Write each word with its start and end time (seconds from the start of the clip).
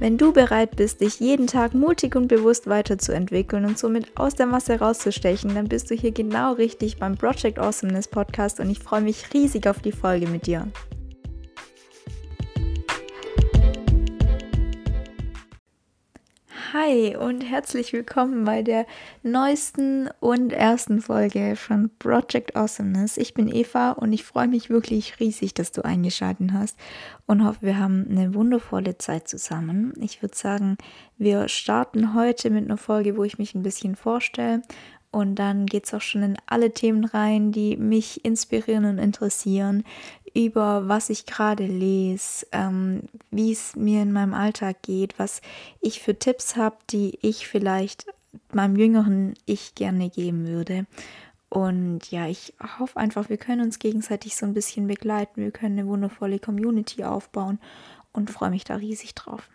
Wenn 0.00 0.16
du 0.16 0.32
bereit 0.32 0.76
bist, 0.76 1.00
dich 1.00 1.18
jeden 1.18 1.48
Tag 1.48 1.74
mutig 1.74 2.14
und 2.14 2.28
bewusst 2.28 2.68
weiterzuentwickeln 2.68 3.64
und 3.64 3.78
somit 3.78 4.16
aus 4.16 4.36
der 4.36 4.46
Masse 4.46 4.78
rauszustechen, 4.78 5.56
dann 5.56 5.68
bist 5.68 5.90
du 5.90 5.96
hier 5.96 6.12
genau 6.12 6.52
richtig 6.52 6.98
beim 6.98 7.16
Project 7.16 7.58
Awesomeness 7.58 8.06
Podcast 8.06 8.60
und 8.60 8.70
ich 8.70 8.78
freue 8.78 9.00
mich 9.00 9.34
riesig 9.34 9.66
auf 9.66 9.80
die 9.80 9.90
Folge 9.90 10.28
mit 10.28 10.46
dir. 10.46 10.68
Hi 16.80 17.16
und 17.16 17.40
herzlich 17.40 17.92
willkommen 17.92 18.44
bei 18.44 18.62
der 18.62 18.86
neuesten 19.24 20.10
und 20.20 20.52
ersten 20.52 21.00
Folge 21.00 21.56
von 21.56 21.90
Project 21.98 22.54
Awesomeness. 22.54 23.16
Ich 23.16 23.34
bin 23.34 23.52
Eva 23.52 23.92
und 23.92 24.12
ich 24.12 24.22
freue 24.22 24.46
mich 24.46 24.70
wirklich 24.70 25.18
riesig, 25.18 25.54
dass 25.54 25.72
du 25.72 25.84
eingeschaltet 25.84 26.52
hast 26.52 26.78
und 27.26 27.44
hoffe, 27.44 27.62
wir 27.62 27.78
haben 27.80 28.06
eine 28.08 28.32
wundervolle 28.32 28.96
Zeit 28.96 29.26
zusammen. 29.26 29.92
Ich 30.00 30.22
würde 30.22 30.36
sagen, 30.36 30.78
wir 31.16 31.48
starten 31.48 32.14
heute 32.14 32.48
mit 32.48 32.66
einer 32.66 32.76
Folge, 32.78 33.16
wo 33.16 33.24
ich 33.24 33.38
mich 33.38 33.56
ein 33.56 33.64
bisschen 33.64 33.96
vorstelle 33.96 34.62
und 35.10 35.36
dann 35.36 35.66
geht 35.66 35.86
es 35.86 35.94
auch 35.94 36.02
schon 36.02 36.22
in 36.22 36.36
alle 36.46 36.72
Themen 36.72 37.04
rein, 37.04 37.50
die 37.50 37.76
mich 37.76 38.24
inspirieren 38.24 38.84
und 38.84 38.98
interessieren 38.98 39.84
über 40.34 40.88
was 40.88 41.10
ich 41.10 41.26
gerade 41.26 41.66
lese, 41.66 42.46
ähm, 42.52 43.02
wie 43.30 43.52
es 43.52 43.76
mir 43.76 44.02
in 44.02 44.12
meinem 44.12 44.34
Alltag 44.34 44.82
geht, 44.82 45.18
was 45.18 45.40
ich 45.80 46.00
für 46.00 46.18
Tipps 46.18 46.56
habe, 46.56 46.76
die 46.90 47.18
ich 47.22 47.46
vielleicht 47.46 48.06
meinem 48.52 48.76
jüngeren 48.76 49.34
Ich 49.46 49.74
gerne 49.74 50.10
geben 50.10 50.46
würde. 50.46 50.86
Und 51.48 52.10
ja, 52.10 52.26
ich 52.26 52.52
hoffe 52.78 52.98
einfach, 52.98 53.30
wir 53.30 53.38
können 53.38 53.62
uns 53.62 53.78
gegenseitig 53.78 54.36
so 54.36 54.44
ein 54.44 54.54
bisschen 54.54 54.86
begleiten. 54.86 55.42
Wir 55.42 55.50
können 55.50 55.78
eine 55.78 55.88
wundervolle 55.88 56.38
Community 56.38 57.04
aufbauen 57.04 57.58
und 58.12 58.30
freue 58.30 58.50
mich 58.50 58.64
da 58.64 58.76
riesig 58.76 59.14
drauf. 59.14 59.48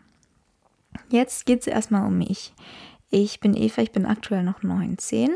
Jetzt 1.09 1.45
geht 1.45 1.61
es 1.61 1.67
erstmal 1.67 2.05
um 2.07 2.17
mich. 2.17 2.53
Ich 3.09 3.39
bin 3.39 3.55
Eva, 3.55 3.81
ich 3.81 3.91
bin 3.91 4.07
aktuell 4.07 4.43
noch 4.43 4.63
19 4.63 5.29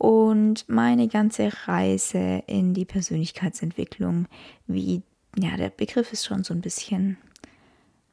und 0.00 0.66
meine 0.66 1.08
ganze 1.08 1.52
Reise 1.66 2.42
in 2.46 2.72
die 2.72 2.86
Persönlichkeitsentwicklung, 2.86 4.28
wie, 4.66 5.02
ja, 5.36 5.58
der 5.58 5.68
Begriff 5.68 6.14
ist 6.14 6.24
schon 6.24 6.42
so 6.42 6.54
ein 6.54 6.62
bisschen 6.62 7.18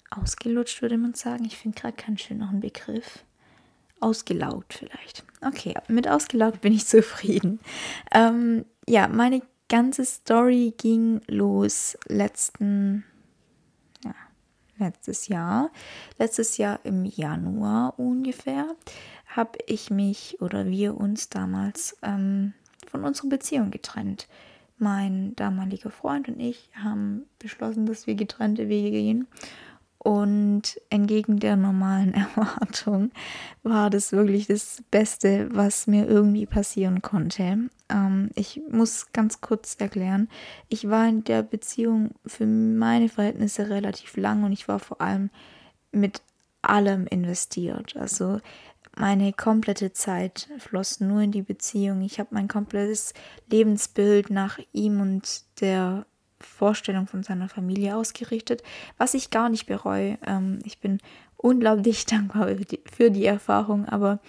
ausgelutscht, 0.09 0.81
würde 0.81 0.97
man 0.97 1.13
sagen. 1.13 1.45
Ich 1.45 1.55
finde 1.55 1.79
gerade 1.79 1.95
keinen 1.95 2.17
schöneren 2.17 2.59
Begriff. 2.59 3.23
Ausgelaugt 4.01 4.73
vielleicht. 4.73 5.23
Okay, 5.41 5.75
mit 5.87 6.09
ausgelaugt 6.09 6.59
bin 6.59 6.73
ich 6.73 6.85
zufrieden. 6.87 7.61
Ähm, 8.11 8.65
ja, 8.85 9.07
meine 9.07 9.41
ganze 9.69 10.03
Story 10.03 10.73
ging 10.77 11.21
los 11.27 11.97
letzten, 12.09 13.05
ja, 14.03 14.13
letztes 14.77 15.29
Jahr. 15.29 15.71
Letztes 16.17 16.57
Jahr 16.57 16.81
im 16.83 17.05
Januar 17.05 17.97
ungefähr 17.97 18.75
habe 19.37 19.59
ich 19.67 19.91
mich 19.91 20.41
oder 20.41 20.65
wir 20.65 20.97
uns 20.97 21.29
damals 21.29 21.95
ähm, 22.01 22.53
von 22.89 23.05
unserer 23.05 23.29
Beziehung 23.29 23.71
getrennt. 23.71 24.27
Mein 24.79 25.35
damaliger 25.35 25.91
Freund 25.91 26.27
und 26.27 26.39
ich 26.39 26.69
haben 26.75 27.23
beschlossen, 27.39 27.85
dass 27.85 28.07
wir 28.07 28.15
getrennte 28.15 28.67
Wege 28.67 28.91
gehen. 28.91 29.27
Und 29.99 30.79
entgegen 30.89 31.39
der 31.39 31.55
normalen 31.55 32.13
Erwartung 32.35 33.11
war 33.63 33.89
das 33.89 34.11
wirklich 34.11 34.47
das 34.47 34.83
Beste, 34.89 35.49
was 35.51 35.87
mir 35.87 36.07
irgendwie 36.07 36.45
passieren 36.45 37.01
konnte. 37.01 37.69
Ähm, 37.89 38.29
ich 38.35 38.61
muss 38.69 39.11
ganz 39.11 39.41
kurz 39.41 39.75
erklären, 39.75 40.29
ich 40.69 40.89
war 40.89 41.07
in 41.07 41.23
der 41.23 41.43
Beziehung 41.43 42.11
für 42.25 42.45
meine 42.45 43.09
Verhältnisse 43.09 43.69
relativ 43.69 44.17
lang 44.17 44.43
und 44.43 44.51
ich 44.51 44.67
war 44.67 44.79
vor 44.79 45.01
allem 45.01 45.29
mit 45.91 46.21
allem 46.61 47.07
investiert. 47.07 47.95
Also 47.97 48.39
meine 48.97 49.31
komplette 49.33 49.93
Zeit 49.93 50.49
floss 50.57 50.99
nur 50.99 51.21
in 51.21 51.31
die 51.31 51.41
Beziehung. 51.41 52.01
Ich 52.01 52.19
habe 52.19 52.29
mein 52.31 52.47
komplettes 52.47 53.13
Lebensbild 53.49 54.29
nach 54.29 54.59
ihm 54.73 54.99
und 54.99 55.43
der 55.61 56.05
Vorstellung 56.39 57.07
von 57.07 57.23
seiner 57.23 57.49
Familie 57.49 57.95
ausgerichtet, 57.95 58.63
was 58.97 59.13
ich 59.13 59.29
gar 59.29 59.49
nicht 59.49 59.65
bereue. 59.65 60.17
Ähm, 60.25 60.59
ich 60.63 60.79
bin 60.79 60.99
unglaublich 61.35 62.05
dankbar 62.07 62.49
für 62.91 63.11
die 63.11 63.25
Erfahrung, 63.25 63.85
aber 63.85 64.19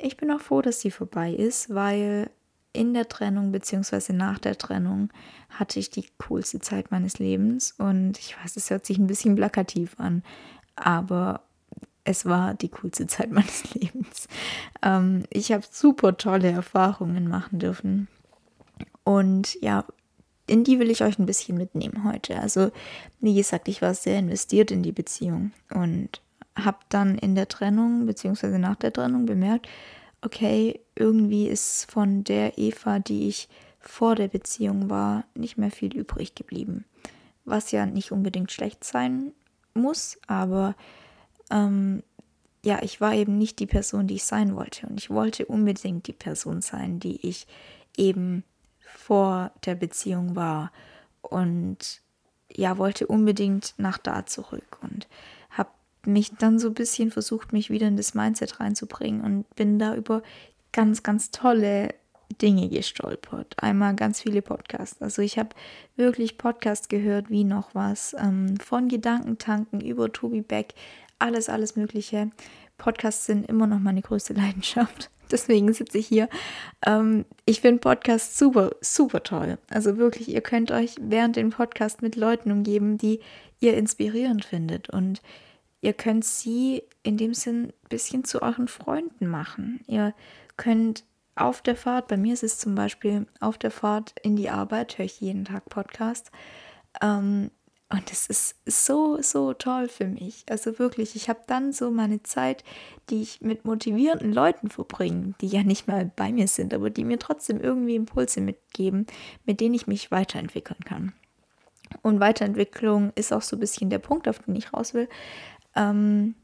ich 0.00 0.16
bin 0.16 0.30
auch 0.30 0.40
froh, 0.40 0.62
dass 0.62 0.80
sie 0.80 0.90
vorbei 0.90 1.32
ist, 1.32 1.74
weil 1.74 2.30
in 2.72 2.94
der 2.94 3.08
Trennung 3.08 3.52
bzw. 3.52 4.14
nach 4.14 4.38
der 4.38 4.56
Trennung 4.56 5.10
hatte 5.50 5.78
ich 5.78 5.90
die 5.90 6.06
coolste 6.18 6.60
Zeit 6.60 6.90
meines 6.90 7.18
Lebens 7.18 7.74
und 7.76 8.18
ich 8.18 8.36
weiß, 8.42 8.56
es 8.56 8.70
hört 8.70 8.86
sich 8.86 8.98
ein 8.98 9.06
bisschen 9.06 9.36
plakativ 9.36 9.94
an, 9.98 10.22
aber 10.74 11.42
es 12.04 12.26
war 12.26 12.54
die 12.54 12.68
coolste 12.68 13.06
Zeit 13.06 13.30
meines 13.32 13.74
Lebens. 13.74 14.28
Ähm, 14.82 15.24
ich 15.30 15.52
habe 15.52 15.64
super 15.70 16.16
tolle 16.16 16.50
Erfahrungen 16.50 17.28
machen 17.28 17.58
dürfen. 17.58 18.08
Und 19.04 19.60
ja, 19.60 19.84
in 20.46 20.64
die 20.64 20.78
will 20.78 20.90
ich 20.90 21.02
euch 21.02 21.18
ein 21.18 21.26
bisschen 21.26 21.56
mitnehmen 21.56 22.04
heute. 22.04 22.38
Also, 22.38 22.70
wie 23.20 23.34
gesagt, 23.34 23.68
ich 23.68 23.82
war 23.82 23.94
sehr 23.94 24.18
investiert 24.18 24.70
in 24.70 24.82
die 24.82 24.92
Beziehung 24.92 25.52
und 25.72 26.20
habe 26.56 26.78
dann 26.88 27.16
in 27.16 27.34
der 27.34 27.48
Trennung 27.48 28.06
bzw. 28.06 28.58
nach 28.58 28.76
der 28.76 28.92
Trennung 28.92 29.26
bemerkt, 29.26 29.68
okay, 30.20 30.80
irgendwie 30.94 31.48
ist 31.48 31.90
von 31.90 32.24
der 32.24 32.58
Eva, 32.58 32.98
die 32.98 33.28
ich 33.28 33.48
vor 33.80 34.14
der 34.14 34.28
Beziehung 34.28 34.90
war, 34.90 35.24
nicht 35.34 35.58
mehr 35.58 35.70
viel 35.70 35.96
übrig 35.96 36.34
geblieben. 36.34 36.84
Was 37.44 37.72
ja 37.72 37.86
nicht 37.86 38.12
unbedingt 38.12 38.52
schlecht 38.52 38.84
sein 38.84 39.32
muss, 39.74 40.18
aber 40.28 40.76
ähm, 41.52 42.02
ja, 42.64 42.80
ich 42.82 43.00
war 43.00 43.14
eben 43.14 43.38
nicht 43.38 43.58
die 43.58 43.66
Person, 43.66 44.06
die 44.06 44.14
ich 44.14 44.24
sein 44.24 44.56
wollte. 44.56 44.86
Und 44.86 44.98
ich 45.00 45.10
wollte 45.10 45.46
unbedingt 45.46 46.06
die 46.06 46.12
Person 46.12 46.62
sein, 46.62 47.00
die 47.00 47.26
ich 47.26 47.46
eben 47.96 48.44
vor 48.80 49.50
der 49.64 49.74
Beziehung 49.74 50.36
war. 50.36 50.72
Und 51.20 52.00
ja, 52.54 52.78
wollte 52.78 53.06
unbedingt 53.06 53.74
nach 53.78 53.98
da 53.98 54.26
zurück 54.26 54.78
und 54.82 55.08
habe 55.50 55.70
mich 56.04 56.32
dann 56.36 56.58
so 56.58 56.68
ein 56.68 56.74
bisschen 56.74 57.10
versucht, 57.10 57.52
mich 57.52 57.70
wieder 57.70 57.88
in 57.88 57.96
das 57.96 58.14
Mindset 58.14 58.60
reinzubringen 58.60 59.22
und 59.22 59.54
bin 59.56 59.78
da 59.78 59.94
über 59.94 60.22
ganz, 60.72 61.02
ganz 61.02 61.30
tolle 61.30 61.94
Dinge 62.40 62.68
gestolpert. 62.68 63.54
Einmal 63.58 63.94
ganz 63.94 64.20
viele 64.20 64.42
Podcasts. 64.42 65.00
Also 65.02 65.22
ich 65.22 65.38
habe 65.38 65.50
wirklich 65.96 66.38
Podcasts 66.38 66.88
gehört, 66.88 67.30
wie 67.30 67.44
noch 67.44 67.74
was, 67.74 68.14
ähm, 68.18 68.56
von 68.58 68.88
Gedankentanken 68.88 69.80
über 69.80 70.12
Tobi 70.12 70.42
Beck 70.42 70.74
alles, 71.22 71.48
alles 71.48 71.76
Mögliche. 71.76 72.30
Podcasts 72.78 73.26
sind 73.26 73.48
immer 73.48 73.66
noch 73.66 73.78
meine 73.78 74.02
größte 74.02 74.32
Leidenschaft. 74.34 75.10
Deswegen 75.30 75.72
sitze 75.72 75.98
ich 75.98 76.06
hier. 76.06 76.28
Ähm, 76.84 77.24
ich 77.46 77.60
finde 77.62 77.80
Podcasts 77.80 78.38
super, 78.38 78.72
super 78.80 79.22
toll. 79.22 79.58
Also 79.70 79.96
wirklich, 79.96 80.28
ihr 80.28 80.42
könnt 80.42 80.70
euch 80.70 80.96
während 81.00 81.36
dem 81.36 81.50
Podcast 81.50 82.02
mit 82.02 82.16
Leuten 82.16 82.52
umgeben, 82.52 82.98
die 82.98 83.20
ihr 83.60 83.76
inspirierend 83.76 84.44
findet. 84.44 84.90
Und 84.90 85.22
ihr 85.80 85.94
könnt 85.94 86.24
sie 86.24 86.82
in 87.02 87.16
dem 87.16 87.32
Sinn 87.32 87.68
ein 87.68 87.88
bisschen 87.88 88.24
zu 88.24 88.42
euren 88.42 88.68
Freunden 88.68 89.26
machen. 89.26 89.80
Ihr 89.86 90.14
könnt 90.56 91.04
auf 91.34 91.62
der 91.62 91.76
Fahrt, 91.76 92.08
bei 92.08 92.18
mir 92.18 92.34
ist 92.34 92.42
es 92.42 92.58
zum 92.58 92.74
Beispiel 92.74 93.26
auf 93.40 93.56
der 93.56 93.70
Fahrt 93.70 94.14
in 94.22 94.36
die 94.36 94.50
Arbeit, 94.50 94.98
höre 94.98 95.06
ich 95.06 95.20
jeden 95.20 95.46
Tag 95.46 95.64
Podcast. 95.70 96.30
Ähm, 97.00 97.50
und 97.92 98.10
es 98.10 98.26
ist 98.26 98.56
so, 98.64 99.20
so 99.20 99.52
toll 99.52 99.88
für 99.88 100.06
mich. 100.06 100.44
Also 100.48 100.78
wirklich, 100.78 101.14
ich 101.14 101.28
habe 101.28 101.40
dann 101.46 101.72
so 101.72 101.90
meine 101.90 102.22
Zeit, 102.22 102.64
die 103.10 103.20
ich 103.20 103.42
mit 103.42 103.66
motivierenden 103.66 104.32
Leuten 104.32 104.70
verbringe, 104.70 105.34
die 105.40 105.48
ja 105.48 105.62
nicht 105.62 105.88
mal 105.88 106.10
bei 106.16 106.32
mir 106.32 106.48
sind, 106.48 106.72
aber 106.72 106.88
die 106.88 107.04
mir 107.04 107.18
trotzdem 107.18 107.60
irgendwie 107.60 107.96
Impulse 107.96 108.40
mitgeben, 108.40 109.06
mit 109.44 109.60
denen 109.60 109.74
ich 109.74 109.86
mich 109.86 110.10
weiterentwickeln 110.10 110.80
kann. 110.84 111.12
Und 112.00 112.20
Weiterentwicklung 112.20 113.12
ist 113.14 113.32
auch 113.32 113.42
so 113.42 113.56
ein 113.56 113.60
bisschen 113.60 113.90
der 113.90 113.98
Punkt, 113.98 114.26
auf 114.26 114.38
den 114.38 114.56
ich 114.56 114.72
raus 114.72 114.94
will. 114.94 115.08
Ähm, 115.76 116.34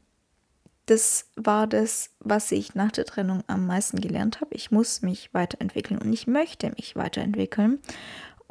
das 0.85 1.29
war 1.35 1.65
das, 1.65 2.11
was 2.19 2.51
ich 2.51 2.75
nach 2.75 2.91
der 2.91 3.05
Trennung 3.05 3.43
am 3.47 3.65
meisten 3.65 4.01
gelernt 4.01 4.41
habe. 4.41 4.53
Ich 4.55 4.69
muss 4.69 5.01
mich 5.01 5.33
weiterentwickeln 5.33 5.99
und 5.99 6.13
ich 6.13 6.27
möchte 6.27 6.69
mich 6.71 6.95
weiterentwickeln. 6.95 7.79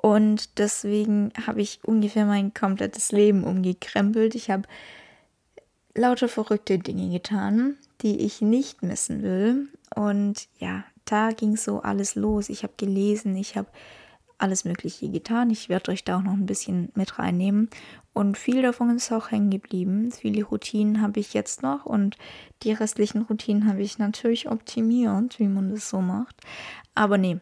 Und 0.00 0.58
deswegen 0.58 1.32
habe 1.46 1.60
ich 1.60 1.80
ungefähr 1.82 2.24
mein 2.24 2.54
komplettes 2.54 3.10
Leben 3.10 3.42
umgekrempelt. 3.42 4.36
Ich 4.36 4.48
habe 4.50 4.68
lauter 5.94 6.28
verrückte 6.28 6.78
Dinge 6.78 7.10
getan, 7.10 7.76
die 8.02 8.20
ich 8.20 8.40
nicht 8.40 8.82
missen 8.82 9.22
will. 9.22 9.68
Und 9.94 10.48
ja, 10.58 10.84
da 11.04 11.30
ging 11.32 11.56
so 11.56 11.80
alles 11.80 12.14
los. 12.14 12.48
Ich 12.48 12.62
habe 12.62 12.74
gelesen, 12.76 13.34
ich 13.34 13.56
habe 13.56 13.68
alles 14.38 14.64
Mögliche 14.64 15.08
getan. 15.08 15.50
Ich 15.50 15.68
werde 15.68 15.90
euch 15.90 16.04
da 16.04 16.18
auch 16.18 16.22
noch 16.22 16.32
ein 16.34 16.46
bisschen 16.46 16.90
mit 16.94 17.18
reinnehmen. 17.18 17.68
Und 18.12 18.38
viel 18.38 18.62
davon 18.62 18.94
ist 18.96 19.10
auch 19.12 19.32
hängen 19.32 19.50
geblieben. 19.50 20.12
Viele 20.12 20.44
Routinen 20.44 21.02
habe 21.02 21.18
ich 21.18 21.34
jetzt 21.34 21.62
noch 21.62 21.86
und 21.86 22.16
die 22.62 22.72
restlichen 22.72 23.22
Routinen 23.22 23.68
habe 23.68 23.82
ich 23.82 23.98
natürlich 23.98 24.48
optimiert, 24.48 25.38
wie 25.40 25.48
man 25.48 25.70
das 25.70 25.90
so 25.90 26.00
macht. 26.00 26.36
Aber 26.94 27.18
nee, 27.18 27.38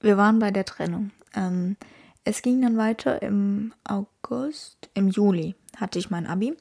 wir 0.00 0.16
waren 0.16 0.38
bei 0.38 0.50
der 0.50 0.64
Trennung. 0.64 1.10
Ähm, 1.34 1.76
es 2.24 2.42
ging 2.42 2.60
dann 2.60 2.76
weiter 2.76 3.22
im 3.22 3.72
August, 3.84 4.90
im 4.94 5.08
Juli 5.08 5.54
hatte 5.76 5.98
ich 5.98 6.10
mein 6.10 6.26
Abi 6.26 6.54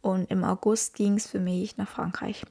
und 0.00 0.30
im 0.30 0.42
August 0.44 0.94
ging 0.94 1.14
es 1.14 1.26
für 1.26 1.38
mich 1.38 1.76
nach 1.76 1.88
Frankreich. 1.88 2.44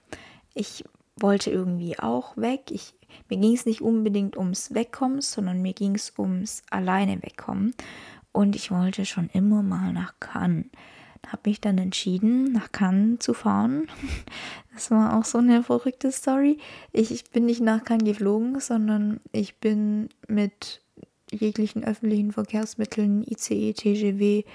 Ich 0.54 0.86
wollte 1.18 1.52
irgendwie 1.52 2.00
auch 2.00 2.38
weg. 2.38 2.72
Ich, 2.72 2.94
mir 3.30 3.38
ging 3.38 3.54
es 3.54 3.66
nicht 3.66 3.82
unbedingt 3.82 4.38
ums 4.38 4.74
Wegkommen, 4.74 5.22
sondern 5.22 5.62
mir 5.62 5.74
ging 5.74 5.96
es 5.96 6.14
ums 6.18 6.64
alleine 6.70 7.22
wegkommen. 7.22 7.74
Und 8.32 8.56
ich 8.56 8.72
wollte 8.72 9.06
schon 9.06 9.30
immer 9.34 9.62
mal 9.62 9.92
nach 9.92 10.14
Cannes. 10.20 10.66
Habe 11.28 11.50
mich 11.50 11.62
dann 11.62 11.78
entschieden, 11.78 12.52
nach 12.52 12.72
Cannes 12.72 13.20
zu 13.20 13.34
fahren. 13.34 13.88
Das 14.74 14.90
war 14.90 15.20
auch 15.20 15.26
so 15.26 15.40
eine 15.40 15.64
verrückte 15.64 16.14
Story. 16.14 16.58
Ich, 16.94 17.30
bin 17.32 17.46
nicht 17.46 17.60
nach 17.60 17.84
Cannes 17.84 18.06
geflogen, 18.06 18.62
sondern 18.62 19.20
ich 19.34 19.58
bin 19.58 20.08
mit 20.30 20.82
jeglichen 21.30 21.84
öffentlichen 21.84 22.32
Verkehrsmitteln, 22.32 23.24
ICE, 23.24 23.74
TGW, 23.74 24.46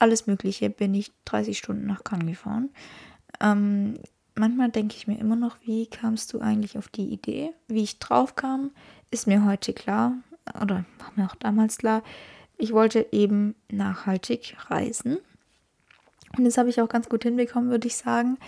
alles 0.00 0.26
Mögliche, 0.26 0.70
bin 0.70 0.92
ich 0.94 1.12
30 1.24 1.56
Stunden 1.56 1.86
nach 1.86 2.02
Cannes 2.02 2.26
gefahren. 2.26 2.70
Ähm, 3.40 3.94
manchmal 4.34 4.70
denke 4.70 4.96
ich 4.96 5.06
mir 5.06 5.18
immer 5.18 5.36
noch, 5.36 5.56
wie 5.64 5.86
kamst 5.86 6.32
du 6.32 6.40
eigentlich 6.40 6.76
auf 6.76 6.88
die 6.88 7.06
Idee? 7.06 7.50
Wie 7.68 7.82
ich 7.82 7.98
drauf 7.98 8.34
kam, 8.34 8.72
ist 9.10 9.26
mir 9.26 9.44
heute 9.44 9.72
klar, 9.72 10.14
oder 10.60 10.84
war 10.98 11.12
mir 11.16 11.26
auch 11.26 11.36
damals 11.36 11.78
klar. 11.78 12.02
Ich 12.56 12.72
wollte 12.72 13.06
eben 13.12 13.54
nachhaltig 13.70 14.56
reisen. 14.68 15.18
Und 16.36 16.44
das 16.44 16.58
habe 16.58 16.68
ich 16.68 16.80
auch 16.80 16.88
ganz 16.88 17.08
gut 17.08 17.22
hinbekommen, 17.24 17.70
würde 17.70 17.88
ich 17.88 17.96
sagen. 17.96 18.38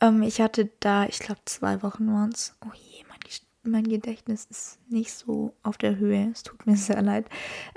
Ähm, 0.00 0.22
ich 0.22 0.40
hatte 0.40 0.68
da, 0.80 1.06
ich 1.06 1.20
glaube, 1.20 1.40
zwei 1.44 1.82
Wochen 1.82 2.12
waren 2.12 2.30
es. 2.30 2.54
Oh 2.64 2.72
je, 2.74 3.04
mein, 3.08 3.18
mein, 3.62 3.84
Gedächtnis 3.84 4.46
ist 4.50 4.78
nicht 4.88 5.12
so 5.12 5.54
auf 5.62 5.78
der 5.78 5.96
Höhe. 5.96 6.30
Es 6.32 6.42
tut 6.42 6.66
mir 6.66 6.76
sehr 6.76 7.00
leid. 7.00 7.26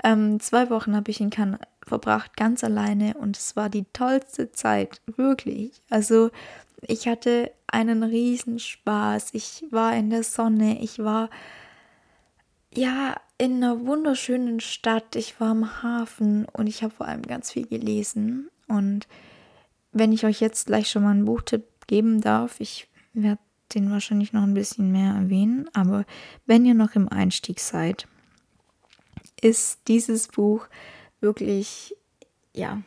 Ähm, 0.02 0.40
zwei 0.40 0.68
Wochen 0.70 0.96
habe 0.96 1.10
ich 1.10 1.20
in 1.20 1.30
Cannes 1.30 1.60
verbracht, 1.86 2.36
ganz 2.36 2.64
alleine. 2.64 3.14
Und 3.14 3.36
es 3.36 3.54
war 3.56 3.68
die 3.70 3.84
tollste 3.92 4.50
Zeit, 4.52 5.00
wirklich. 5.16 5.80
Also 5.88 6.30
ich 6.82 7.06
hatte 7.06 7.52
einen 7.68 8.02
riesen 8.02 8.58
Spaß. 8.58 9.30
Ich 9.32 9.64
war 9.70 9.94
in 9.94 10.10
der 10.10 10.24
Sonne. 10.24 10.82
Ich 10.82 10.98
war 10.98 11.30
ja 12.74 13.14
in 13.38 13.62
einer 13.62 13.86
wunderschönen 13.86 14.60
Stadt. 14.60 15.14
Ich 15.14 15.40
war 15.40 15.50
am 15.50 15.82
Hafen 15.82 16.46
und 16.52 16.66
ich 16.66 16.82
habe 16.82 16.92
vor 16.92 17.06
allem 17.06 17.22
ganz 17.22 17.52
viel 17.52 17.66
gelesen. 17.66 18.48
Und 18.68 19.06
wenn 19.98 20.12
ich 20.12 20.24
euch 20.26 20.40
jetzt 20.40 20.66
gleich 20.66 20.90
schon 20.90 21.02
mal 21.02 21.10
einen 21.10 21.24
Buchtipp 21.24 21.64
geben 21.86 22.20
darf, 22.20 22.60
ich 22.60 22.88
werde 23.14 23.40
den 23.74 23.90
wahrscheinlich 23.90 24.32
noch 24.32 24.42
ein 24.42 24.54
bisschen 24.54 24.92
mehr 24.92 25.14
erwähnen, 25.14 25.68
aber 25.72 26.04
wenn 26.44 26.64
ihr 26.66 26.74
noch 26.74 26.94
im 26.94 27.08
Einstieg 27.08 27.60
seid, 27.60 28.06
ist 29.40 29.80
dieses 29.88 30.28
Buch 30.28 30.66
wirklich, 31.20 31.96
ja, 32.54 32.82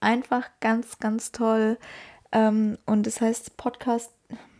einfach 0.00 0.48
ganz, 0.60 0.98
ganz 0.98 1.32
toll. 1.32 1.78
Ähm, 2.32 2.78
und 2.86 3.06
das 3.06 3.20
heißt 3.20 3.56
Podcast, 3.56 4.12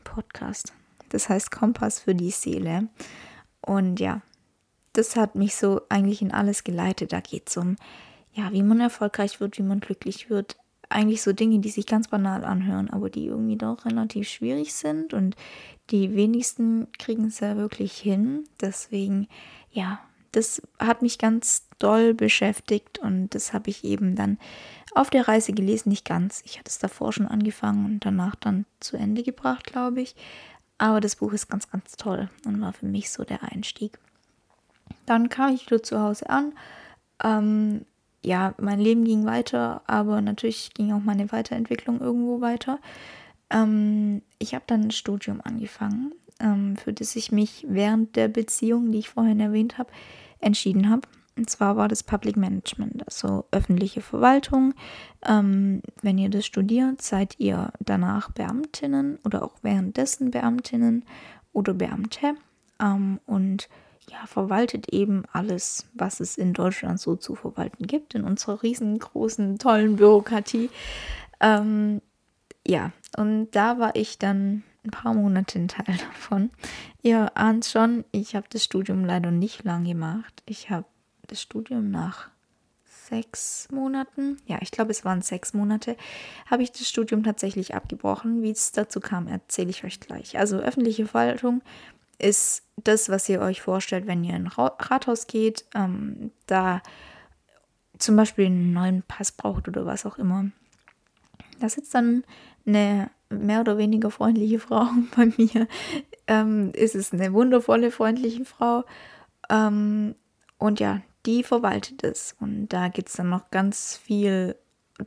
Podcast, 0.04 0.72
das 1.10 1.28
heißt 1.28 1.50
Kompass 1.50 2.00
für 2.00 2.14
die 2.14 2.30
Seele. 2.30 2.88
Und 3.60 4.00
ja, 4.00 4.22
das 4.92 5.16
hat 5.16 5.34
mich 5.34 5.54
so 5.54 5.82
eigentlich 5.88 6.22
in 6.22 6.32
alles 6.32 6.64
geleitet. 6.64 7.12
Da 7.12 7.20
geht 7.20 7.48
es 7.48 7.56
um, 7.56 7.76
ja, 8.32 8.52
wie 8.52 8.62
man 8.62 8.80
erfolgreich 8.80 9.40
wird, 9.40 9.58
wie 9.58 9.62
man 9.62 9.80
glücklich 9.80 10.28
wird. 10.28 10.56
Eigentlich 10.90 11.22
so 11.22 11.32
Dinge, 11.32 11.58
die 11.58 11.68
sich 11.68 11.86
ganz 11.86 12.08
banal 12.08 12.44
anhören, 12.44 12.88
aber 12.90 13.10
die 13.10 13.26
irgendwie 13.26 13.56
doch 13.56 13.84
relativ 13.84 14.28
schwierig 14.28 14.74
sind 14.74 15.12
und 15.12 15.36
die 15.90 16.14
wenigsten 16.14 16.88
kriegen 16.98 17.26
es 17.26 17.40
ja 17.40 17.56
wirklich 17.56 17.92
hin. 17.92 18.44
Deswegen, 18.60 19.28
ja, 19.70 20.00
das 20.32 20.62
hat 20.78 21.02
mich 21.02 21.18
ganz 21.18 21.66
doll 21.78 22.14
beschäftigt 22.14 22.98
und 22.98 23.30
das 23.30 23.52
habe 23.52 23.70
ich 23.70 23.84
eben 23.84 24.14
dann 24.14 24.38
auf 24.94 25.10
der 25.10 25.28
Reise 25.28 25.52
gelesen, 25.52 25.88
nicht 25.90 26.04
ganz. 26.04 26.42
Ich 26.44 26.58
hatte 26.58 26.68
es 26.68 26.78
davor 26.78 27.12
schon 27.12 27.26
angefangen 27.26 27.84
und 27.84 28.04
danach 28.04 28.34
dann 28.34 28.66
zu 28.80 28.96
Ende 28.96 29.22
gebracht, 29.22 29.64
glaube 29.64 30.00
ich. 30.00 30.14
Aber 30.78 31.00
das 31.00 31.16
Buch 31.16 31.32
ist 31.32 31.48
ganz, 31.48 31.70
ganz 31.70 31.96
toll 31.96 32.28
und 32.46 32.60
war 32.60 32.72
für 32.72 32.86
mich 32.86 33.10
so 33.10 33.24
der 33.24 33.42
Einstieg. 33.42 33.98
Dann 35.06 35.28
kam 35.28 35.54
ich 35.54 35.66
wieder 35.66 35.82
zu 35.82 36.00
Hause 36.00 36.28
an. 36.30 36.52
Ähm, 37.22 37.84
ja, 38.28 38.54
mein 38.58 38.78
Leben 38.78 39.04
ging 39.04 39.24
weiter, 39.24 39.80
aber 39.86 40.20
natürlich 40.20 40.74
ging 40.74 40.92
auch 40.92 41.00
meine 41.00 41.32
Weiterentwicklung 41.32 41.98
irgendwo 42.00 42.42
weiter. 42.42 42.78
Ähm, 43.48 44.20
ich 44.38 44.54
habe 44.54 44.64
dann 44.66 44.82
ein 44.82 44.90
Studium 44.90 45.40
angefangen, 45.42 46.12
ähm, 46.38 46.76
für 46.76 46.92
das 46.92 47.16
ich 47.16 47.32
mich 47.32 47.64
während 47.66 48.16
der 48.16 48.28
Beziehung, 48.28 48.92
die 48.92 48.98
ich 48.98 49.08
vorhin 49.08 49.40
erwähnt 49.40 49.78
habe, 49.78 49.90
entschieden 50.40 50.90
habe. 50.90 51.08
Und 51.38 51.48
zwar 51.48 51.76
war 51.78 51.88
das 51.88 52.02
Public 52.02 52.36
Management, 52.36 53.02
also 53.06 53.46
öffentliche 53.50 54.02
Verwaltung. 54.02 54.74
Ähm, 55.24 55.80
wenn 56.02 56.18
ihr 56.18 56.28
das 56.28 56.44
studiert, 56.44 57.00
seid 57.00 57.36
ihr 57.38 57.72
danach 57.80 58.30
Beamtinnen 58.32 59.20
oder 59.24 59.42
auch 59.42 59.54
währenddessen 59.62 60.32
Beamtinnen 60.32 61.06
oder 61.54 61.72
Beamte. 61.72 62.34
Ähm, 62.78 63.20
und 63.24 63.70
ja, 64.10 64.26
verwaltet 64.26 64.92
eben 64.92 65.24
alles, 65.32 65.86
was 65.94 66.20
es 66.20 66.36
in 66.36 66.52
Deutschland 66.52 67.00
so 67.00 67.16
zu 67.16 67.34
verwalten 67.34 67.86
gibt, 67.86 68.14
in 68.14 68.24
unserer 68.24 68.62
riesengroßen, 68.62 69.58
tollen 69.58 69.96
Bürokratie. 69.96 70.70
Ähm, 71.40 72.00
ja, 72.66 72.92
und 73.16 73.50
da 73.52 73.78
war 73.78 73.96
ich 73.96 74.18
dann 74.18 74.62
ein 74.84 74.90
paar 74.90 75.14
Monate 75.14 75.58
ein 75.58 75.68
Teil 75.68 75.96
davon. 76.12 76.50
Ihr 77.02 77.36
ahnt 77.36 77.64
schon, 77.64 78.04
ich 78.12 78.34
habe 78.34 78.46
das 78.50 78.64
Studium 78.64 79.04
leider 79.04 79.30
nicht 79.30 79.64
lang 79.64 79.84
gemacht. 79.84 80.42
Ich 80.46 80.70
habe 80.70 80.86
das 81.26 81.42
Studium 81.42 81.90
nach 81.90 82.30
sechs 83.08 83.68
Monaten, 83.70 84.36
ja, 84.46 84.58
ich 84.60 84.70
glaube, 84.70 84.90
es 84.90 85.04
waren 85.04 85.22
sechs 85.22 85.54
Monate, 85.54 85.96
habe 86.50 86.62
ich 86.62 86.72
das 86.72 86.86
Studium 86.86 87.22
tatsächlich 87.24 87.74
abgebrochen. 87.74 88.42
Wie 88.42 88.50
es 88.50 88.72
dazu 88.72 89.00
kam, 89.00 89.28
erzähle 89.28 89.70
ich 89.70 89.84
euch 89.84 90.00
gleich. 90.00 90.38
Also 90.38 90.58
öffentliche 90.58 91.06
Verwaltung 91.06 91.62
ist 92.18 92.62
das, 92.76 93.08
was 93.08 93.28
ihr 93.28 93.40
euch 93.40 93.62
vorstellt, 93.62 94.06
wenn 94.06 94.24
ihr 94.24 94.34
in 94.34 94.46
ein 94.46 94.52
Rathaus 94.78 95.26
geht, 95.26 95.64
ähm, 95.74 96.30
da 96.46 96.82
zum 97.98 98.16
Beispiel 98.16 98.46
einen 98.46 98.72
neuen 98.72 99.02
Pass 99.02 99.32
braucht 99.32 99.68
oder 99.68 99.86
was 99.86 100.06
auch 100.06 100.18
immer. 100.18 100.50
Da 101.60 101.68
sitzt 101.68 101.94
dann 101.94 102.24
eine 102.66 103.10
mehr 103.30 103.60
oder 103.60 103.78
weniger 103.78 104.10
freundliche 104.10 104.58
Frau. 104.58 104.86
Bei 105.16 105.26
mir 105.36 105.66
ähm, 106.26 106.70
ist 106.72 106.94
es 106.94 107.12
eine 107.12 107.32
wundervolle, 107.32 107.90
freundliche 107.90 108.44
Frau. 108.44 108.84
Ähm, 109.50 110.14
und 110.58 110.80
ja, 110.80 111.02
die 111.26 111.42
verwaltet 111.42 112.04
es. 112.04 112.36
Und 112.40 112.68
da 112.68 112.88
gibt 112.88 113.08
es 113.08 113.14
dann 113.14 113.28
noch 113.28 113.50
ganz 113.50 113.96
viel 113.96 114.56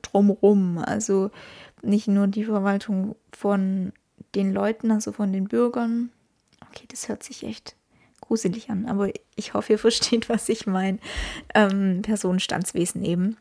drumrum. 0.02 0.78
Also 0.78 1.32
nicht 1.82 2.08
nur 2.08 2.28
die 2.28 2.46
Verwaltung 2.46 3.16
von 3.32 3.94
den 4.36 4.54
Leuten, 4.54 4.92
also 4.92 5.12
von 5.12 5.34
den 5.34 5.48
Bürgern, 5.48 6.12
Okay, 6.72 6.86
das 6.90 7.10
hört 7.10 7.24
sich 7.24 7.44
echt 7.44 7.76
gruselig 8.22 8.70
an, 8.70 8.86
aber 8.86 9.10
ich 9.36 9.54
hoffe, 9.54 9.74
ihr 9.74 9.80
versteht, 9.88 10.30
was 10.30 10.48
ich 10.50 10.66
meine. 10.66 11.00
Ähm, 11.54 12.02
Personenstandswesen 12.02 13.04
eben. 13.04 13.38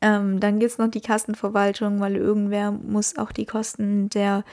Ähm, 0.00 0.40
dann 0.40 0.58
gibt 0.58 0.72
es 0.72 0.78
noch 0.78 0.88
die 0.88 1.00
Kassenverwaltung, 1.00 2.00
weil 2.00 2.16
irgendwer 2.16 2.72
muss 2.72 3.16
auch 3.16 3.32
die 3.32 3.46
Kosten 3.46 4.08
der 4.08 4.44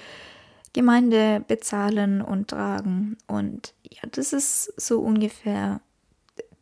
Gemeinde 0.73 1.43
bezahlen 1.47 2.21
und 2.21 2.49
tragen. 2.49 3.17
Und 3.27 3.73
ja, 3.83 4.07
das 4.11 4.33
ist 4.33 4.73
so 4.79 4.99
ungefähr 4.99 5.81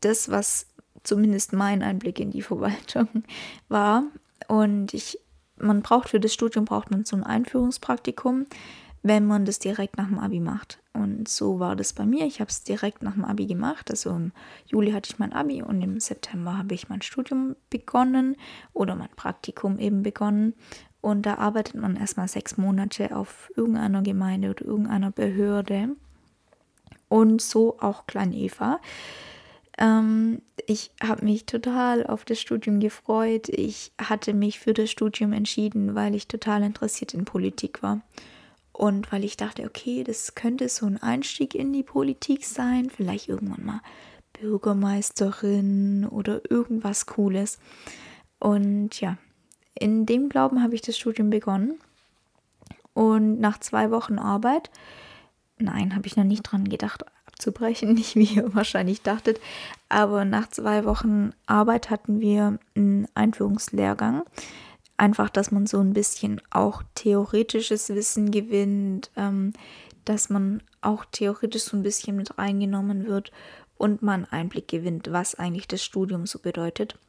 das, 0.01 0.29
was 0.29 0.67
zumindest 1.03 1.53
mein 1.53 1.83
Einblick 1.83 2.19
in 2.19 2.31
die 2.31 2.41
Verwaltung 2.41 3.07
war. 3.67 4.03
Und 4.47 4.93
ich, 4.93 5.19
man 5.57 5.81
braucht 5.81 6.09
für 6.09 6.19
das 6.19 6.33
Studium 6.33 6.65
braucht 6.65 6.91
man 6.91 7.05
so 7.05 7.15
ein 7.15 7.23
Einführungspraktikum 7.23 8.45
wenn 9.01 9.25
man 9.25 9.45
das 9.45 9.59
direkt 9.59 9.97
nach 9.97 10.07
dem 10.07 10.19
Abi 10.19 10.39
macht. 10.39 10.79
Und 10.93 11.27
so 11.27 11.59
war 11.59 11.75
das 11.75 11.93
bei 11.93 12.05
mir. 12.05 12.25
Ich 12.25 12.41
habe 12.41 12.49
es 12.49 12.63
direkt 12.63 13.01
nach 13.01 13.13
dem 13.13 13.23
Abi 13.23 13.45
gemacht. 13.45 13.89
Also 13.89 14.09
im 14.09 14.31
Juli 14.65 14.91
hatte 14.91 15.11
ich 15.11 15.19
mein 15.19 15.33
Abi 15.33 15.61
und 15.61 15.81
im 15.81 15.99
September 15.99 16.57
habe 16.57 16.73
ich 16.73 16.89
mein 16.89 17.01
Studium 17.01 17.55
begonnen 17.69 18.35
oder 18.73 18.95
mein 18.95 19.09
Praktikum 19.15 19.79
eben 19.79 20.03
begonnen. 20.03 20.53
Und 21.01 21.25
da 21.25 21.35
arbeitet 21.35 21.75
man 21.75 21.95
erstmal 21.95 22.27
sechs 22.27 22.57
Monate 22.57 23.15
auf 23.15 23.51
irgendeiner 23.55 24.01
Gemeinde 24.01 24.49
oder 24.49 24.65
irgendeiner 24.65 25.11
Behörde. 25.11 25.95
Und 27.07 27.41
so 27.41 27.79
auch 27.79 28.05
Klein 28.05 28.33
Eva. 28.33 28.81
Ähm, 29.77 30.41
ich 30.67 30.91
habe 31.01 31.23
mich 31.23 31.45
total 31.45 32.05
auf 32.05 32.25
das 32.25 32.41
Studium 32.41 32.81
gefreut. 32.81 33.47
Ich 33.47 33.93
hatte 33.97 34.33
mich 34.33 34.59
für 34.59 34.73
das 34.73 34.91
Studium 34.91 35.31
entschieden, 35.31 35.95
weil 35.95 36.13
ich 36.15 36.27
total 36.27 36.63
interessiert 36.63 37.13
in 37.13 37.23
Politik 37.23 37.81
war. 37.81 38.01
Und 38.79 39.11
weil 39.11 39.25
ich 39.25 39.35
dachte, 39.35 39.65
okay, 39.65 40.05
das 40.05 40.35
könnte 40.35 40.69
so 40.69 40.85
ein 40.85 41.03
Einstieg 41.03 41.53
in 41.53 41.73
die 41.73 41.83
Politik 41.83 42.45
sein, 42.45 42.89
vielleicht 42.89 43.27
irgendwann 43.27 43.65
mal 43.65 43.81
Bürgermeisterin 44.39 46.07
oder 46.09 46.49
irgendwas 46.49 47.05
Cooles. 47.05 47.59
Und 48.39 49.01
ja, 49.01 49.17
in 49.77 50.05
dem 50.05 50.29
Glauben 50.29 50.63
habe 50.63 50.75
ich 50.75 50.81
das 50.81 50.97
Studium 50.97 51.29
begonnen. 51.29 51.77
Und 52.93 53.41
nach 53.41 53.59
zwei 53.59 53.91
Wochen 53.91 54.17
Arbeit, 54.17 54.71
nein, 55.57 55.93
habe 55.93 56.07
ich 56.07 56.15
noch 56.15 56.23
nicht 56.23 56.43
dran 56.43 56.69
gedacht, 56.69 57.03
abzubrechen, 57.25 57.93
nicht 57.95 58.15
wie 58.15 58.35
ihr 58.35 58.55
wahrscheinlich 58.55 59.01
dachtet. 59.01 59.41
Aber 59.89 60.23
nach 60.23 60.47
zwei 60.51 60.85
Wochen 60.85 61.33
Arbeit 61.47 61.89
hatten 61.89 62.21
wir 62.21 62.59
einen 62.77 63.09
Einführungslehrgang. 63.13 64.23
Einfach, 64.99 65.29
dass 65.29 65.49
man 65.49 65.65
so 65.65 65.79
ein 65.79 65.93
bisschen 65.93 66.41
auch 66.49 66.83
theoretisches 66.93 67.87
Wissen 67.87 68.31
gewinnt, 68.31 69.11
ähm, 69.15 69.53
dass 70.03 70.29
man 70.29 70.61
auch 70.81 71.05
theoretisch 71.05 71.63
so 71.63 71.77
ein 71.77 71.83
bisschen 71.83 72.17
mit 72.17 72.37
reingenommen 72.37 73.07
wird 73.07 73.31
und 73.77 74.01
man 74.01 74.25
Einblick 74.25 74.67
gewinnt, 74.67 75.09
was 75.09 75.35
eigentlich 75.35 75.69
das 75.69 75.85
Studium 75.85 76.25
so 76.25 76.39
bedeutet. 76.39 76.99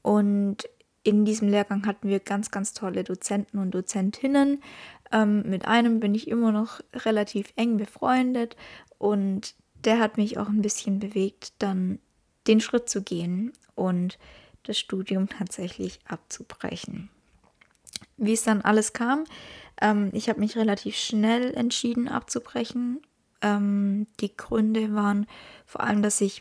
Und 0.00 0.70
in 1.02 1.26
diesem 1.26 1.48
Lehrgang 1.48 1.86
hatten 1.86 2.08
wir 2.08 2.18
ganz, 2.18 2.50
ganz 2.50 2.72
tolle 2.72 3.04
Dozenten 3.04 3.58
und 3.58 3.72
Dozentinnen. 3.72 4.62
Ähm, 5.12 5.42
mit 5.42 5.66
einem 5.68 6.00
bin 6.00 6.14
ich 6.14 6.28
immer 6.28 6.50
noch 6.50 6.80
relativ 6.94 7.52
eng 7.56 7.76
befreundet 7.76 8.56
und 8.96 9.54
der 9.84 9.98
hat 9.98 10.16
mich 10.16 10.38
auch 10.38 10.48
ein 10.48 10.62
bisschen 10.62 10.98
bewegt, 10.98 11.52
dann 11.58 11.98
den 12.46 12.62
Schritt 12.62 12.88
zu 12.88 13.02
gehen 13.02 13.52
und 13.74 14.18
das 14.62 14.78
Studium 14.78 15.28
tatsächlich 15.28 16.00
abzubrechen. 16.06 17.10
Wie 18.18 18.32
es 18.32 18.42
dann 18.42 18.60
alles 18.62 18.92
kam, 18.92 19.24
ähm, 19.80 20.10
ich 20.12 20.28
habe 20.28 20.40
mich 20.40 20.56
relativ 20.56 20.96
schnell 20.96 21.54
entschieden 21.54 22.08
abzubrechen. 22.08 23.00
Ähm, 23.40 24.06
die 24.20 24.36
Gründe 24.36 24.94
waren 24.94 25.26
vor 25.64 25.82
allem, 25.82 26.02
dass 26.02 26.20
ich, 26.20 26.40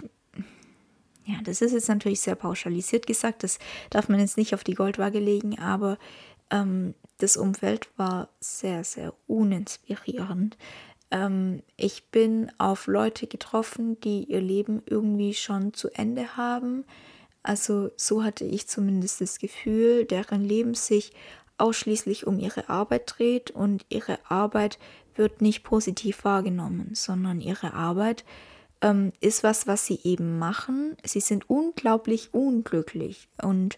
ja, 1.26 1.36
das 1.44 1.62
ist 1.62 1.74
jetzt 1.74 1.90
natürlich 1.90 2.22
sehr 2.22 2.36
pauschalisiert 2.36 3.06
gesagt, 3.06 3.44
das 3.44 3.60
darf 3.90 4.10
man 4.10 4.20
jetzt 4.20 4.38
nicht 4.38 4.54
auf 4.54 4.64
die 4.64 4.74
Goldwaage 4.74 5.20
legen, 5.20 5.60
aber 5.60 5.98
ähm, 6.50 6.96
das 7.20 7.38
Umfeld 7.38 7.90
war 7.98 8.30
sehr, 8.40 8.84
sehr 8.84 9.14
uninspirierend. 9.28 10.58
Ähm, 11.12 11.62
ich 11.76 12.10
bin 12.10 12.52
auf 12.58 12.88
Leute 12.88 13.28
getroffen, 13.28 14.00
die 14.02 14.26
ihr 14.26 14.42
Leben 14.42 14.82
irgendwie 14.86 15.34
schon 15.34 15.74
zu 15.74 15.90
Ende 15.90 16.38
haben. 16.38 16.86
Also 17.44 17.92
so 17.96 18.24
hatte 18.24 18.44
ich 18.44 18.68
zumindest 18.68 19.22
das 19.22 19.40
Gefühl, 19.40 20.06
deren 20.06 20.44
Leben 20.44 20.74
sich 20.74 21.14
ausschließlich 21.58 22.28
um 22.28 22.40
ihre 22.40 22.70
Arbeit 22.70 23.14
dreht 23.18 23.52
und 23.52 23.86
ihre 23.90 24.20
Arbeit 24.30 24.78
wird 25.16 25.42
nicht 25.42 25.64
positiv 25.64 26.24
wahrgenommen, 26.24 26.92
sondern 26.94 27.42
ihre 27.42 27.74
Arbeit 27.74 28.24
ähm, 28.82 29.12
ist 29.20 29.44
was, 29.44 29.68
was 29.68 29.86
sie 29.86 30.00
eben 30.04 30.38
machen. 30.38 30.96
Sie 31.04 31.20
sind 31.20 31.50
unglaublich 31.50 32.34
unglücklich 32.34 33.28
und 33.42 33.78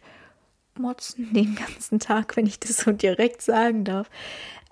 motzen 0.78 1.34
den 1.34 1.56
ganzen 1.56 2.00
Tag, 2.00 2.36
wenn 2.36 2.46
ich 2.46 2.60
das 2.60 2.78
so 2.78 2.92
direkt 2.92 3.42
sagen 3.42 3.86
darf. 3.86 4.10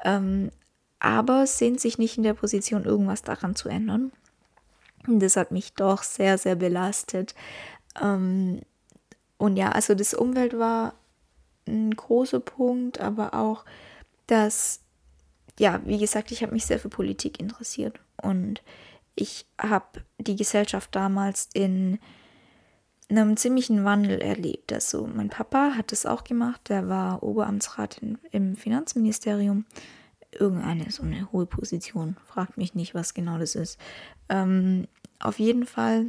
Ähm, 0.04 0.52
aber 1.00 1.46
sehen 1.46 1.78
sich 1.78 1.98
nicht 1.98 2.18
in 2.18 2.24
der 2.24 2.34
Position, 2.34 2.84
irgendwas 2.84 3.22
daran 3.22 3.56
zu 3.56 3.70
ändern. 3.70 4.12
Und 5.08 5.20
das 5.20 5.38
hat 5.38 5.52
mich 5.52 5.74
doch 5.74 6.04
sehr, 6.04 6.38
sehr 6.38 6.56
belastet. 6.56 7.36
Ähm, 8.02 8.62
und 9.38 9.58
ja, 9.58 9.70
also 9.70 9.94
das 9.94 10.14
Umwelt 10.14 10.58
war 10.58 10.96
ein 11.68 11.92
großer 11.96 12.40
Punkt, 12.40 13.00
aber 13.00 13.34
auch, 13.34 13.66
dass, 14.28 14.82
ja, 15.60 15.82
wie 15.86 15.98
gesagt, 15.98 16.32
ich 16.32 16.44
habe 16.44 16.54
mich 16.54 16.66
sehr 16.66 16.80
für 16.80 16.90
Politik 16.90 17.40
interessiert 17.40 18.00
und 18.22 18.62
ich 19.16 19.46
habe 19.60 19.86
die 20.20 20.36
Gesellschaft 20.36 20.96
damals 20.96 21.50
in 21.54 22.00
einem 23.10 23.38
ziemlichen 23.38 23.84
Wandel 23.84 24.20
erlebt. 24.20 24.72
Also 24.74 25.08
mein 25.08 25.30
Papa 25.30 25.74
hat 25.76 25.92
das 25.92 26.06
auch 26.06 26.24
gemacht, 26.24 26.70
der 26.70 26.90
war 26.90 27.24
Oberamtsrat 27.24 28.00
in, 28.00 28.18
im 28.32 28.56
Finanzministerium. 28.56 29.66
Irgendeine 30.32 30.92
so 30.92 31.04
eine 31.04 31.32
hohe 31.32 31.46
Position. 31.46 32.18
Fragt 32.26 32.58
mich 32.58 32.76
nicht, 32.76 32.94
was 32.94 33.14
genau 33.14 33.38
das 33.38 33.56
ist. 33.56 33.80
Ähm, 34.30 34.88
auf 35.20 35.40
jeden 35.40 35.66
Fall 35.66 36.08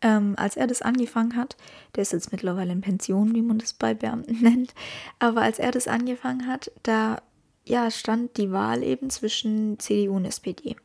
ähm, 0.00 0.34
als 0.36 0.56
er 0.56 0.66
das 0.66 0.82
angefangen 0.82 1.36
hat, 1.36 1.56
der 1.94 2.02
ist 2.02 2.12
jetzt 2.12 2.32
mittlerweile 2.32 2.72
in 2.72 2.80
Pension, 2.80 3.34
wie 3.34 3.42
man 3.42 3.58
das 3.58 3.72
bei 3.72 3.94
Beamten 3.94 4.38
nennt, 4.42 4.74
aber 5.18 5.42
als 5.42 5.58
er 5.58 5.70
das 5.70 5.88
angefangen 5.88 6.46
hat, 6.46 6.70
da 6.82 7.22
ja, 7.64 7.90
stand 7.90 8.36
die 8.38 8.50
Wahl 8.50 8.82
eben 8.82 9.10
zwischen 9.10 9.78
CDU 9.78 10.16
und 10.16 10.24
SPD. 10.24 10.76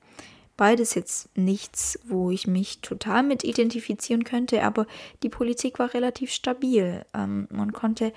Beides 0.57 0.93
jetzt 0.93 1.35
nichts, 1.35 1.97
wo 2.03 2.29
ich 2.29 2.45
mich 2.45 2.81
total 2.81 3.23
mit 3.23 3.43
identifizieren 3.43 4.23
könnte, 4.23 4.63
aber 4.63 4.85
die 5.23 5.29
Politik 5.29 5.79
war 5.79 5.93
relativ 5.93 6.31
stabil. 6.31 7.05
Ähm, 7.13 7.47
man 7.49 7.73
konnte 7.73 8.13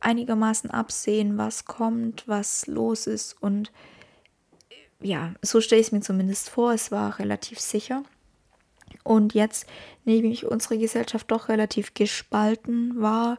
einigermaßen 0.00 0.70
absehen, 0.70 1.36
was 1.36 1.64
kommt, 1.64 2.28
was 2.28 2.66
los 2.66 3.06
ist 3.06 3.34
und 3.42 3.72
ja, 5.02 5.34
so 5.42 5.60
stelle 5.60 5.80
ich 5.80 5.88
es 5.88 5.92
mir 5.92 6.00
zumindest 6.00 6.48
vor. 6.48 6.72
Es 6.72 6.90
war 6.90 7.18
relativ 7.18 7.60
sicher. 7.60 8.02
Und 9.04 9.34
jetzt 9.34 9.66
nehme 10.04 10.28
ich 10.28 10.46
unsere 10.46 10.78
Gesellschaft 10.78 11.30
doch 11.30 11.48
relativ 11.48 11.94
gespalten 11.94 13.00
wahr. 13.00 13.38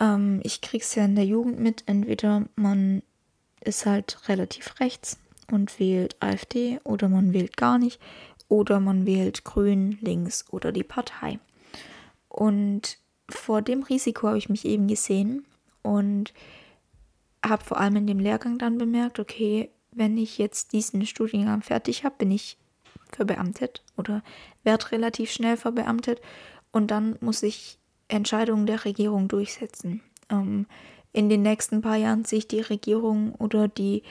Ähm, 0.00 0.40
ich 0.42 0.60
kriege 0.60 0.82
es 0.82 0.94
ja 0.94 1.04
in 1.04 1.14
der 1.14 1.26
Jugend 1.26 1.60
mit. 1.60 1.84
Entweder 1.86 2.46
man 2.56 3.02
ist 3.60 3.86
halt 3.86 4.28
relativ 4.28 4.80
rechts 4.80 5.18
und 5.50 5.78
wählt 5.78 6.16
AfD 6.20 6.80
oder 6.84 7.08
man 7.08 7.32
wählt 7.32 7.56
gar 7.56 7.78
nicht 7.78 8.00
oder 8.48 8.80
man 8.80 9.06
wählt 9.06 9.44
Grün, 9.44 9.98
links 10.00 10.44
oder 10.50 10.72
die 10.72 10.82
Partei. 10.82 11.38
Und 12.28 12.98
vor 13.28 13.62
dem 13.62 13.82
Risiko 13.82 14.28
habe 14.28 14.38
ich 14.38 14.48
mich 14.48 14.64
eben 14.64 14.88
gesehen 14.88 15.46
und 15.82 16.34
habe 17.44 17.64
vor 17.64 17.78
allem 17.78 17.96
in 17.96 18.06
dem 18.06 18.18
Lehrgang 18.18 18.58
dann 18.58 18.78
bemerkt, 18.78 19.18
okay, 19.18 19.70
wenn 19.92 20.16
ich 20.18 20.38
jetzt 20.38 20.72
diesen 20.72 21.06
Studiengang 21.06 21.62
fertig 21.62 22.04
habe, 22.04 22.16
bin 22.18 22.30
ich 22.30 22.56
verbeamtet 23.12 23.82
oder 23.96 24.22
werde 24.64 24.92
relativ 24.92 25.30
schnell 25.30 25.56
verbeamtet 25.56 26.20
und 26.72 26.90
dann 26.90 27.16
muss 27.20 27.42
ich 27.42 27.78
Entscheidungen 28.08 28.66
der 28.66 28.84
Regierung 28.84 29.28
durchsetzen. 29.28 30.02
Ähm, 30.30 30.66
in 31.12 31.28
den 31.28 31.42
nächsten 31.42 31.82
paar 31.82 31.96
Jahren 31.96 32.24
sehe 32.24 32.40
ich 32.40 32.48
die 32.48 32.60
Regierung 32.60 33.34
oder 33.34 33.68
die 33.68 34.02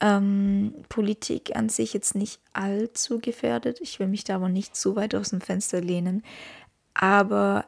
ähm, 0.00 0.74
Politik 0.88 1.54
an 1.54 1.68
sich 1.68 1.92
jetzt 1.94 2.14
nicht 2.14 2.40
allzu 2.52 3.20
gefährdet. 3.20 3.80
Ich 3.80 4.00
will 4.00 4.08
mich 4.08 4.24
da 4.24 4.36
aber 4.36 4.48
nicht 4.48 4.74
zu 4.74 4.96
weit 4.96 5.14
aus 5.14 5.30
dem 5.30 5.40
Fenster 5.40 5.80
lehnen. 5.80 6.24
Aber 6.94 7.66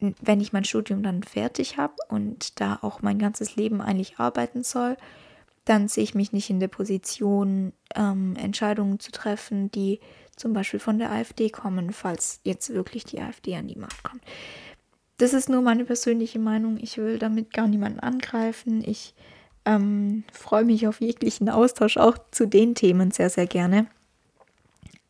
wenn 0.00 0.40
ich 0.40 0.52
mein 0.52 0.64
Studium 0.64 1.02
dann 1.02 1.22
fertig 1.22 1.76
habe 1.76 1.94
und 2.08 2.60
da 2.60 2.78
auch 2.82 3.02
mein 3.02 3.18
ganzes 3.18 3.56
Leben 3.56 3.80
eigentlich 3.80 4.18
arbeiten 4.18 4.64
soll, 4.64 4.96
dann 5.64 5.88
sehe 5.88 6.04
ich 6.04 6.14
mich 6.14 6.32
nicht 6.32 6.50
in 6.50 6.60
der 6.60 6.68
Position, 6.68 7.72
ähm, 7.94 8.34
Entscheidungen 8.36 8.98
zu 8.98 9.12
treffen, 9.12 9.70
die 9.70 10.00
zum 10.36 10.52
Beispiel 10.52 10.80
von 10.80 10.98
der 10.98 11.12
AfD 11.12 11.50
kommen, 11.50 11.92
falls 11.92 12.40
jetzt 12.44 12.72
wirklich 12.72 13.04
die 13.04 13.20
AfD 13.20 13.56
an 13.56 13.68
die 13.68 13.78
Macht 13.78 14.02
kommt. 14.02 14.22
Das 15.18 15.34
ist 15.34 15.50
nur 15.50 15.60
meine 15.60 15.84
persönliche 15.84 16.38
Meinung. 16.38 16.78
Ich 16.80 16.96
will 16.96 17.18
damit 17.18 17.52
gar 17.52 17.68
niemanden 17.68 18.00
angreifen. 18.00 18.82
Ich 18.82 19.14
ähm, 19.66 20.24
freue 20.32 20.64
mich 20.64 20.88
auf 20.88 21.00
jeglichen 21.02 21.50
Austausch, 21.50 21.98
auch 21.98 22.16
zu 22.30 22.46
den 22.46 22.74
Themen 22.74 23.10
sehr, 23.10 23.28
sehr 23.28 23.46
gerne. 23.46 23.86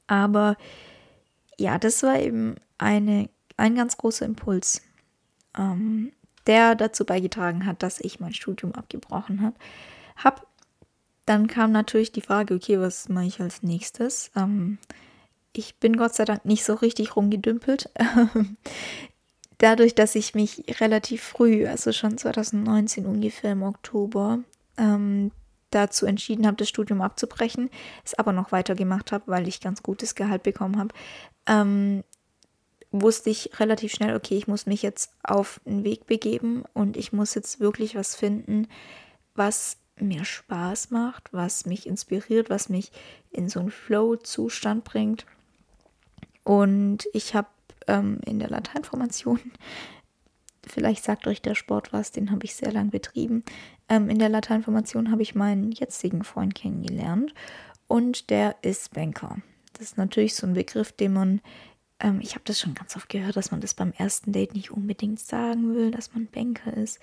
Aber 0.09 0.57
ja, 1.57 1.78
das 1.78 2.02
war 2.02 2.19
eben 2.19 2.57
eine, 2.78 3.28
ein 3.57 3.76
ganz 3.76 3.97
großer 3.97 4.26
Impuls, 4.26 4.83
ähm, 5.57 6.11
der 6.49 6.75
dazu 6.75 7.04
beigetragen 7.04 7.64
hat, 7.64 7.85
dass 7.85 8.00
ich 8.00 8.19
mein 8.19 8.35
Studium 8.35 8.75
abgebrochen 8.75 9.42
habe. 9.42 9.54
Hab. 10.22 10.46
Dann 11.26 11.46
kam 11.46 11.70
natürlich 11.70 12.12
die 12.12 12.22
Frage, 12.22 12.54
okay, 12.54 12.80
was 12.80 13.08
mache 13.08 13.26
ich 13.26 13.40
als 13.40 13.62
nächstes? 13.62 14.30
Ähm, 14.36 14.78
ich 15.52 15.76
bin 15.76 15.96
Gott 15.96 16.14
sei 16.14 16.24
Dank 16.24 16.44
nicht 16.44 16.64
so 16.64 16.74
richtig 16.74 17.16
rumgedümpelt. 17.16 17.90
Dadurch, 19.58 19.94
dass 19.94 20.14
ich 20.14 20.34
mich 20.34 20.64
relativ 20.80 21.22
früh, 21.22 21.66
also 21.66 21.92
schon 21.92 22.18
2019 22.18 23.06
ungefähr 23.06 23.52
im 23.52 23.62
Oktober, 23.62 24.40
ähm, 24.76 25.30
dazu 25.70 26.06
entschieden 26.06 26.46
habe, 26.46 26.56
das 26.56 26.68
Studium 26.68 27.00
abzubrechen, 27.00 27.70
es 28.04 28.14
aber 28.14 28.32
noch 28.32 28.52
weitergemacht 28.52 29.12
habe, 29.12 29.24
weil 29.26 29.46
ich 29.46 29.60
ganz 29.60 29.82
gutes 29.82 30.14
Gehalt 30.14 30.42
bekommen 30.42 30.78
habe, 30.78 30.94
ähm, 31.46 32.02
wusste 32.90 33.30
ich 33.30 33.60
relativ 33.60 33.92
schnell, 33.92 34.16
okay, 34.16 34.36
ich 34.36 34.48
muss 34.48 34.66
mich 34.66 34.82
jetzt 34.82 35.12
auf 35.22 35.60
einen 35.64 35.84
Weg 35.84 36.06
begeben 36.06 36.64
und 36.74 36.96
ich 36.96 37.12
muss 37.12 37.34
jetzt 37.34 37.60
wirklich 37.60 37.94
was 37.94 38.16
finden, 38.16 38.66
was 39.34 39.76
mir 40.00 40.25
Spaß 40.25 40.90
macht, 40.90 41.33
was 41.33 41.66
mich 41.66 41.87
inspiriert, 41.87 42.50
was 42.50 42.69
mich 42.69 42.92
in 43.30 43.49
so 43.49 43.61
einen 43.61 43.71
Flow-Zustand 43.71 44.85
bringt. 44.85 45.26
Und 46.45 47.07
ich 47.12 47.35
habe 47.35 47.49
ähm, 47.87 48.21
in 48.25 48.38
der 48.38 48.49
Lateinformation, 48.49 49.40
vielleicht 50.66 51.04
sagt 51.04 51.26
euch 51.26 51.42
der 51.42 51.54
Sport 51.54 51.92
was, 51.92 52.12
den 52.12 52.30
habe 52.30 52.45
ich 52.45 52.54
sehr 52.54 52.73
lang 52.73 52.90
betrieben. 52.90 53.45
Ähm, 53.88 54.09
in 54.09 54.19
der 54.19 54.28
Lateinformation 54.28 55.11
habe 55.11 55.23
ich 55.23 55.35
meinen 55.35 55.73
jetzigen 55.73 56.25
Freund 56.25 56.54
kennengelernt 56.54 57.35
und 57.88 58.30
der 58.30 58.57
ist 58.62 58.95
Banker. 58.95 59.38
Das 59.73 59.83
ist 59.83 59.99
natürlich 59.99 60.35
so 60.35 60.47
ein 60.47 60.54
Begriff, 60.54 60.92
den 60.92 61.12
man, 61.12 61.40
ähm, 61.99 62.21
ich 62.23 62.35
habe 62.35 62.45
das 62.45 62.61
schon 62.61 62.75
ganz 62.75 62.97
oft 62.97 63.09
gehört, 63.09 63.37
dass 63.37 63.50
man 63.50 63.61
das 63.61 63.75
beim 63.75 63.92
ersten 63.92 64.33
Date 64.33 64.54
nicht 64.54 64.71
unbedingt 64.71 65.21
sagen 65.21 65.75
will, 65.75 65.90
dass 65.90 66.14
man 66.14 66.26
Banker 66.26 66.76
ist. 66.76 67.00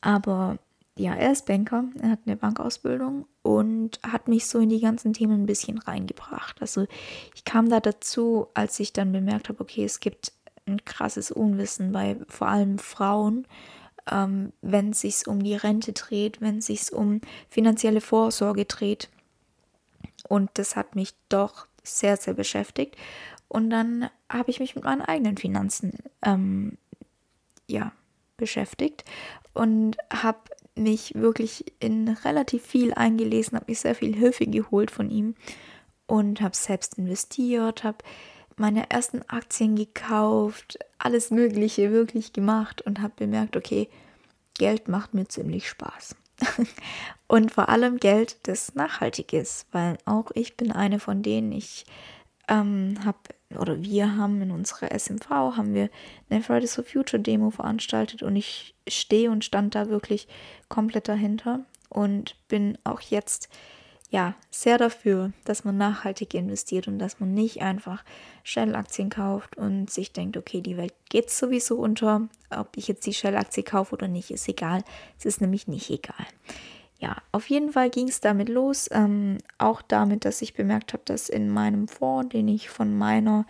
Aber 0.00 0.58
ja, 0.98 1.14
er 1.14 1.32
ist 1.32 1.46
Banker, 1.46 1.84
er 2.02 2.10
hat 2.10 2.20
eine 2.26 2.36
Bankausbildung 2.36 3.26
und 3.42 4.00
hat 4.02 4.26
mich 4.26 4.46
so 4.46 4.58
in 4.58 4.68
die 4.68 4.80
ganzen 4.80 5.12
Themen 5.12 5.42
ein 5.42 5.46
bisschen 5.46 5.78
reingebracht. 5.78 6.60
Also 6.60 6.86
ich 7.34 7.44
kam 7.44 7.70
da 7.70 7.80
dazu, 7.80 8.48
als 8.54 8.78
ich 8.80 8.92
dann 8.92 9.12
bemerkt 9.12 9.48
habe, 9.48 9.60
okay, 9.60 9.84
es 9.84 10.00
gibt 10.00 10.32
ein 10.66 10.84
krasses 10.84 11.30
Unwissen 11.30 11.92
bei 11.92 12.16
vor 12.28 12.48
allem 12.48 12.78
Frauen, 12.78 13.46
ähm, 14.10 14.52
wenn 14.60 14.90
es 14.90 15.00
sich 15.00 15.26
um 15.26 15.42
die 15.42 15.54
Rente 15.54 15.92
dreht, 15.92 16.40
wenn 16.40 16.58
es 16.58 16.66
sich 16.66 16.92
um 16.92 17.20
finanzielle 17.48 18.00
Vorsorge 18.00 18.64
dreht. 18.64 19.08
Und 20.28 20.50
das 20.54 20.74
hat 20.74 20.96
mich 20.96 21.14
doch 21.28 21.66
sehr, 21.84 22.16
sehr 22.16 22.34
beschäftigt. 22.34 22.96
Und 23.46 23.70
dann 23.70 24.10
habe 24.28 24.50
ich 24.50 24.58
mich 24.58 24.74
mit 24.74 24.84
meinen 24.84 25.00
eigenen 25.00 25.36
Finanzen 25.36 25.92
ähm, 26.22 26.76
ja, 27.66 27.92
beschäftigt 28.36 29.04
und 29.54 29.96
habe 30.10 30.38
mich 30.78 31.14
wirklich 31.14 31.64
in 31.80 32.08
relativ 32.08 32.64
viel 32.64 32.94
eingelesen, 32.94 33.56
habe 33.56 33.66
mich 33.68 33.80
sehr 33.80 33.94
viel 33.94 34.14
Hilfe 34.14 34.46
geholt 34.46 34.90
von 34.90 35.10
ihm 35.10 35.34
und 36.06 36.40
habe 36.40 36.56
selbst 36.56 36.98
investiert, 36.98 37.84
habe 37.84 37.98
meine 38.56 38.90
ersten 38.90 39.22
Aktien 39.28 39.76
gekauft, 39.76 40.78
alles 40.98 41.30
Mögliche 41.30 41.92
wirklich 41.92 42.32
gemacht 42.32 42.82
und 42.82 43.00
habe 43.00 43.12
bemerkt, 43.16 43.56
okay, 43.56 43.88
Geld 44.54 44.88
macht 44.88 45.14
mir 45.14 45.28
ziemlich 45.28 45.68
Spaß. 45.68 46.16
und 47.28 47.52
vor 47.52 47.68
allem 47.68 47.98
Geld, 47.98 48.36
das 48.44 48.74
nachhaltig 48.74 49.32
ist, 49.32 49.66
weil 49.72 49.98
auch 50.04 50.30
ich 50.34 50.56
bin 50.56 50.72
eine 50.72 50.98
von 51.00 51.22
denen, 51.22 51.52
ich 51.52 51.86
ähm, 52.48 52.98
habe 53.04 53.18
oder 53.56 53.82
wir 53.82 54.16
haben 54.16 54.42
in 54.42 54.50
unserer 54.50 54.90
SMV 54.98 55.30
haben 55.30 55.74
wir 55.74 55.88
eine 56.28 56.42
Fridays 56.42 56.74
for 56.74 56.84
Future 56.84 57.22
Demo 57.22 57.50
veranstaltet 57.50 58.22
und 58.22 58.36
ich 58.36 58.74
stehe 58.86 59.30
und 59.30 59.44
stand 59.44 59.74
da 59.74 59.88
wirklich 59.88 60.28
komplett 60.68 61.08
dahinter 61.08 61.60
und 61.88 62.36
bin 62.48 62.76
auch 62.84 63.00
jetzt 63.00 63.48
ja 64.10 64.34
sehr 64.50 64.78
dafür, 64.78 65.32
dass 65.44 65.64
man 65.64 65.76
nachhaltig 65.76 66.34
investiert 66.34 66.88
und 66.88 66.98
dass 66.98 67.20
man 67.20 67.34
nicht 67.34 67.62
einfach 67.62 68.04
Shell-Aktien 68.42 69.10
kauft 69.10 69.56
und 69.56 69.90
sich 69.90 70.12
denkt, 70.12 70.36
okay, 70.36 70.60
die 70.60 70.76
Welt 70.76 70.94
geht 71.10 71.30
sowieso 71.30 71.76
unter, 71.76 72.28
ob 72.50 72.76
ich 72.76 72.88
jetzt 72.88 73.06
die 73.06 73.14
Shell-Aktie 73.14 73.62
kaufe 73.62 73.94
oder 73.94 74.08
nicht, 74.08 74.30
ist 74.30 74.48
egal. 74.48 74.82
Es 75.18 75.26
ist 75.26 75.40
nämlich 75.40 75.68
nicht 75.68 75.90
egal. 75.90 76.26
Ja, 77.00 77.16
auf 77.30 77.48
jeden 77.48 77.72
Fall 77.72 77.90
ging 77.90 78.08
es 78.08 78.20
damit 78.20 78.48
los. 78.48 78.88
Ähm, 78.90 79.38
auch 79.56 79.82
damit, 79.82 80.24
dass 80.24 80.42
ich 80.42 80.54
bemerkt 80.54 80.92
habe, 80.92 81.04
dass 81.04 81.28
in 81.28 81.48
meinem 81.48 81.86
Fonds, 81.86 82.30
den 82.30 82.48
ich 82.48 82.68
von 82.68 82.96
meiner 82.96 83.46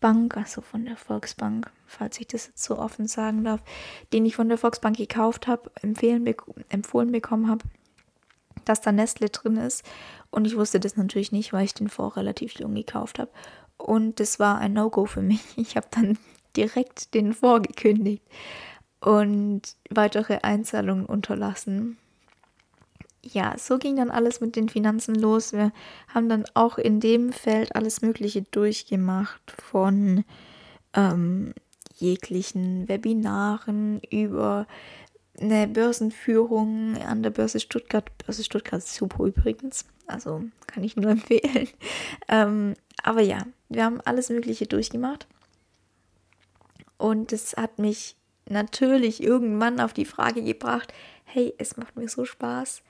Bank, 0.00 0.36
also 0.36 0.62
von 0.62 0.86
der 0.86 0.96
Volksbank, 0.96 1.70
falls 1.86 2.18
ich 2.18 2.26
das 2.26 2.46
jetzt 2.46 2.62
so 2.62 2.78
offen 2.78 3.06
sagen 3.06 3.44
darf, 3.44 3.62
den 4.12 4.24
ich 4.24 4.36
von 4.36 4.48
der 4.48 4.56
Volksbank 4.56 4.96
gekauft 4.96 5.46
habe, 5.46 5.70
empfohlen 5.82 7.12
bekommen 7.12 7.48
habe, 7.50 7.64
dass 8.64 8.80
da 8.80 8.92
Nestle 8.92 9.28
drin 9.28 9.58
ist. 9.58 9.84
Und 10.30 10.46
ich 10.46 10.56
wusste 10.56 10.80
das 10.80 10.96
natürlich 10.96 11.32
nicht, 11.32 11.52
weil 11.52 11.64
ich 11.66 11.74
den 11.74 11.88
Fonds 11.88 12.16
relativ 12.16 12.58
jung 12.58 12.74
gekauft 12.74 13.18
habe. 13.18 13.30
Und 13.76 14.20
das 14.20 14.38
war 14.38 14.58
ein 14.58 14.72
No-Go 14.72 15.04
für 15.04 15.22
mich. 15.22 15.42
Ich 15.56 15.76
habe 15.76 15.86
dann 15.90 16.18
direkt 16.56 17.12
den 17.12 17.34
Fonds 17.34 17.68
gekündigt 17.68 18.22
und 19.00 19.62
weitere 19.90 20.38
Einzahlungen 20.42 21.04
unterlassen 21.04 21.98
ja, 23.32 23.56
so 23.58 23.78
ging 23.78 23.96
dann 23.96 24.10
alles 24.10 24.40
mit 24.40 24.56
den 24.56 24.68
Finanzen 24.68 25.14
los. 25.14 25.52
Wir 25.52 25.72
haben 26.08 26.28
dann 26.28 26.44
auch 26.54 26.78
in 26.78 27.00
dem 27.00 27.32
Feld 27.32 27.74
alles 27.74 28.02
Mögliche 28.02 28.42
durchgemacht, 28.42 29.50
von 29.50 30.24
ähm, 30.94 31.54
jeglichen 31.94 32.88
Webinaren 32.88 34.00
über 34.10 34.66
eine 35.40 35.68
Börsenführung 35.68 36.96
an 36.98 37.22
der 37.22 37.30
Börse 37.30 37.60
Stuttgart. 37.60 38.10
Börse 38.18 38.44
Stuttgart 38.44 38.78
ist 38.78 38.94
super 38.94 39.24
übrigens, 39.24 39.84
also 40.06 40.42
kann 40.66 40.84
ich 40.84 40.96
nur 40.96 41.10
empfehlen. 41.10 41.68
Ähm, 42.28 42.74
aber 43.02 43.20
ja, 43.20 43.38
wir 43.68 43.84
haben 43.84 44.00
alles 44.02 44.30
Mögliche 44.30 44.66
durchgemacht. 44.66 45.26
Und 46.98 47.32
es 47.32 47.56
hat 47.56 47.78
mich 47.78 48.16
natürlich 48.48 49.22
irgendwann 49.22 49.80
auf 49.80 49.92
die 49.92 50.06
Frage 50.06 50.42
gebracht, 50.42 50.92
hey, 51.24 51.52
es 51.58 51.76
macht 51.76 51.96
mir 51.96 52.08
so 52.08 52.24
Spaß, 52.24 52.82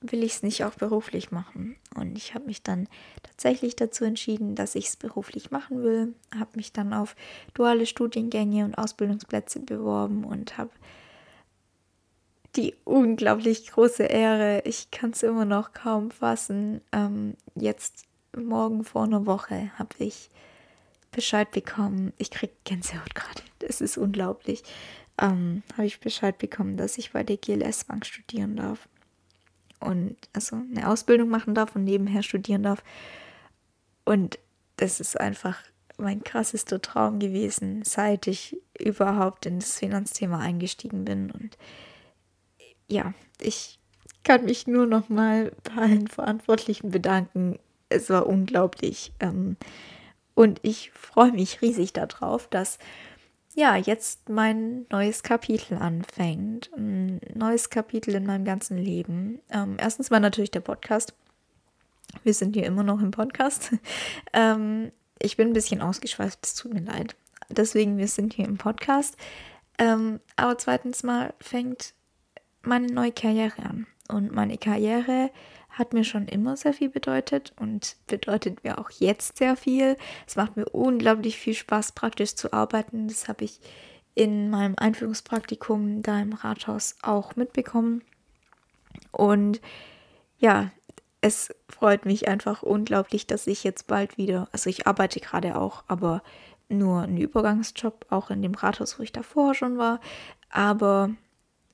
will 0.00 0.22
ich 0.22 0.34
es 0.34 0.42
nicht 0.42 0.64
auch 0.64 0.74
beruflich 0.74 1.30
machen. 1.30 1.76
Und 1.94 2.16
ich 2.16 2.34
habe 2.34 2.46
mich 2.46 2.62
dann 2.62 2.88
tatsächlich 3.22 3.76
dazu 3.76 4.04
entschieden, 4.04 4.54
dass 4.54 4.74
ich 4.74 4.88
es 4.88 4.96
beruflich 4.96 5.50
machen 5.50 5.82
will. 5.82 6.14
Habe 6.34 6.50
mich 6.54 6.72
dann 6.72 6.92
auf 6.92 7.16
duale 7.54 7.86
Studiengänge 7.86 8.64
und 8.64 8.76
Ausbildungsplätze 8.76 9.60
beworben 9.60 10.24
und 10.24 10.58
habe 10.58 10.70
die 12.56 12.74
unglaublich 12.84 13.70
große 13.70 14.04
Ehre, 14.04 14.62
ich 14.64 14.90
kann 14.90 15.10
es 15.10 15.22
immer 15.22 15.44
noch 15.44 15.72
kaum 15.72 16.10
fassen. 16.10 16.80
Ähm, 16.90 17.36
jetzt 17.54 18.04
morgen 18.34 18.84
vor 18.84 19.04
einer 19.04 19.26
Woche 19.26 19.70
habe 19.78 19.94
ich 19.98 20.30
Bescheid 21.10 21.50
bekommen. 21.50 22.12
Ich 22.16 22.30
kriege 22.30 22.52
Gänsehaut 22.64 23.14
gerade. 23.14 23.42
Das 23.58 23.80
ist 23.80 23.98
unglaublich. 23.98 24.62
Ähm, 25.18 25.62
habe 25.74 25.86
ich 25.86 26.00
Bescheid 26.00 26.36
bekommen, 26.38 26.76
dass 26.76 26.98
ich 26.98 27.12
bei 27.12 27.22
der 27.22 27.36
GLS 27.36 27.84
Bank 27.84 28.06
studieren 28.06 28.56
darf 28.56 28.88
und 29.80 30.16
also 30.32 30.56
eine 30.56 30.88
Ausbildung 30.88 31.28
machen 31.28 31.54
darf 31.54 31.76
und 31.76 31.84
nebenher 31.84 32.22
studieren 32.22 32.62
darf. 32.62 32.82
Und 34.04 34.38
das 34.76 35.00
ist 35.00 35.18
einfach 35.18 35.58
mein 35.98 36.22
krassester 36.22 36.80
Traum 36.80 37.18
gewesen, 37.18 37.82
seit 37.84 38.26
ich 38.26 38.56
überhaupt 38.78 39.46
in 39.46 39.60
das 39.60 39.78
Finanzthema 39.78 40.38
eingestiegen 40.38 41.04
bin. 41.04 41.30
Und 41.30 41.56
ja, 42.88 43.14
ich 43.40 43.78
kann 44.24 44.44
mich 44.44 44.66
nur 44.66 44.86
noch 44.86 45.08
mal 45.08 45.52
bei 45.64 45.82
allen 45.82 46.08
Verantwortlichen 46.08 46.90
bedanken. 46.90 47.58
Es 47.88 48.10
war 48.10 48.26
unglaublich. 48.26 49.12
Ähm, 49.20 49.56
und 50.34 50.60
ich 50.62 50.90
freue 50.90 51.32
mich 51.32 51.62
riesig 51.62 51.92
darauf, 51.94 52.48
dass 52.48 52.78
ja, 53.56 53.74
jetzt 53.74 54.28
mein 54.28 54.84
neues 54.90 55.22
Kapitel 55.22 55.78
anfängt. 55.78 56.70
Ein 56.76 57.22
neues 57.34 57.70
Kapitel 57.70 58.14
in 58.14 58.26
meinem 58.26 58.44
ganzen 58.44 58.76
Leben. 58.76 59.40
Ähm, 59.50 59.76
erstens 59.78 60.10
war 60.10 60.20
natürlich 60.20 60.50
der 60.50 60.60
Podcast. 60.60 61.14
Wir 62.22 62.34
sind 62.34 62.54
hier 62.54 62.66
immer 62.66 62.82
noch 62.82 63.00
im 63.00 63.12
Podcast. 63.12 63.70
ähm, 64.34 64.92
ich 65.18 65.38
bin 65.38 65.48
ein 65.48 65.54
bisschen 65.54 65.80
ausgeschweift, 65.80 66.38
es 66.42 66.54
tut 66.54 66.74
mir 66.74 66.82
leid. 66.82 67.16
Deswegen, 67.48 67.96
wir 67.96 68.08
sind 68.08 68.34
hier 68.34 68.44
im 68.44 68.58
Podcast. 68.58 69.16
Ähm, 69.78 70.20
aber 70.36 70.58
zweitens 70.58 71.02
mal 71.02 71.32
fängt 71.40 71.94
meine 72.60 72.88
neue 72.88 73.12
Karriere 73.12 73.62
an. 73.62 73.86
Und 74.08 74.32
meine 74.32 74.58
Karriere 74.58 75.30
hat 75.76 75.92
mir 75.92 76.04
schon 76.04 76.26
immer 76.26 76.56
sehr 76.56 76.72
viel 76.72 76.88
bedeutet 76.88 77.52
und 77.60 77.96
bedeutet 78.06 78.64
mir 78.64 78.78
auch 78.78 78.90
jetzt 78.90 79.36
sehr 79.36 79.56
viel. 79.56 79.98
Es 80.26 80.34
macht 80.34 80.56
mir 80.56 80.64
unglaublich 80.70 81.36
viel 81.36 81.52
Spaß, 81.52 81.92
praktisch 81.92 82.34
zu 82.34 82.52
arbeiten. 82.54 83.08
Das 83.08 83.28
habe 83.28 83.44
ich 83.44 83.60
in 84.14 84.48
meinem 84.48 84.74
Einführungspraktikum 84.78 86.00
da 86.02 86.18
im 86.18 86.32
Rathaus 86.32 86.96
auch 87.02 87.36
mitbekommen. 87.36 88.02
Und 89.12 89.60
ja, 90.38 90.70
es 91.20 91.54
freut 91.68 92.06
mich 92.06 92.26
einfach 92.26 92.62
unglaublich, 92.62 93.26
dass 93.26 93.46
ich 93.46 93.62
jetzt 93.62 93.86
bald 93.86 94.16
wieder, 94.16 94.48
also 94.52 94.70
ich 94.70 94.86
arbeite 94.86 95.20
gerade 95.20 95.56
auch, 95.56 95.84
aber 95.88 96.22
nur 96.70 97.02
einen 97.02 97.18
Übergangsjob, 97.18 98.06
auch 98.08 98.30
in 98.30 98.40
dem 98.40 98.54
Rathaus, 98.54 98.98
wo 98.98 99.02
ich 99.02 99.12
davor 99.12 99.54
schon 99.54 99.76
war. 99.76 100.00
Aber 100.48 101.10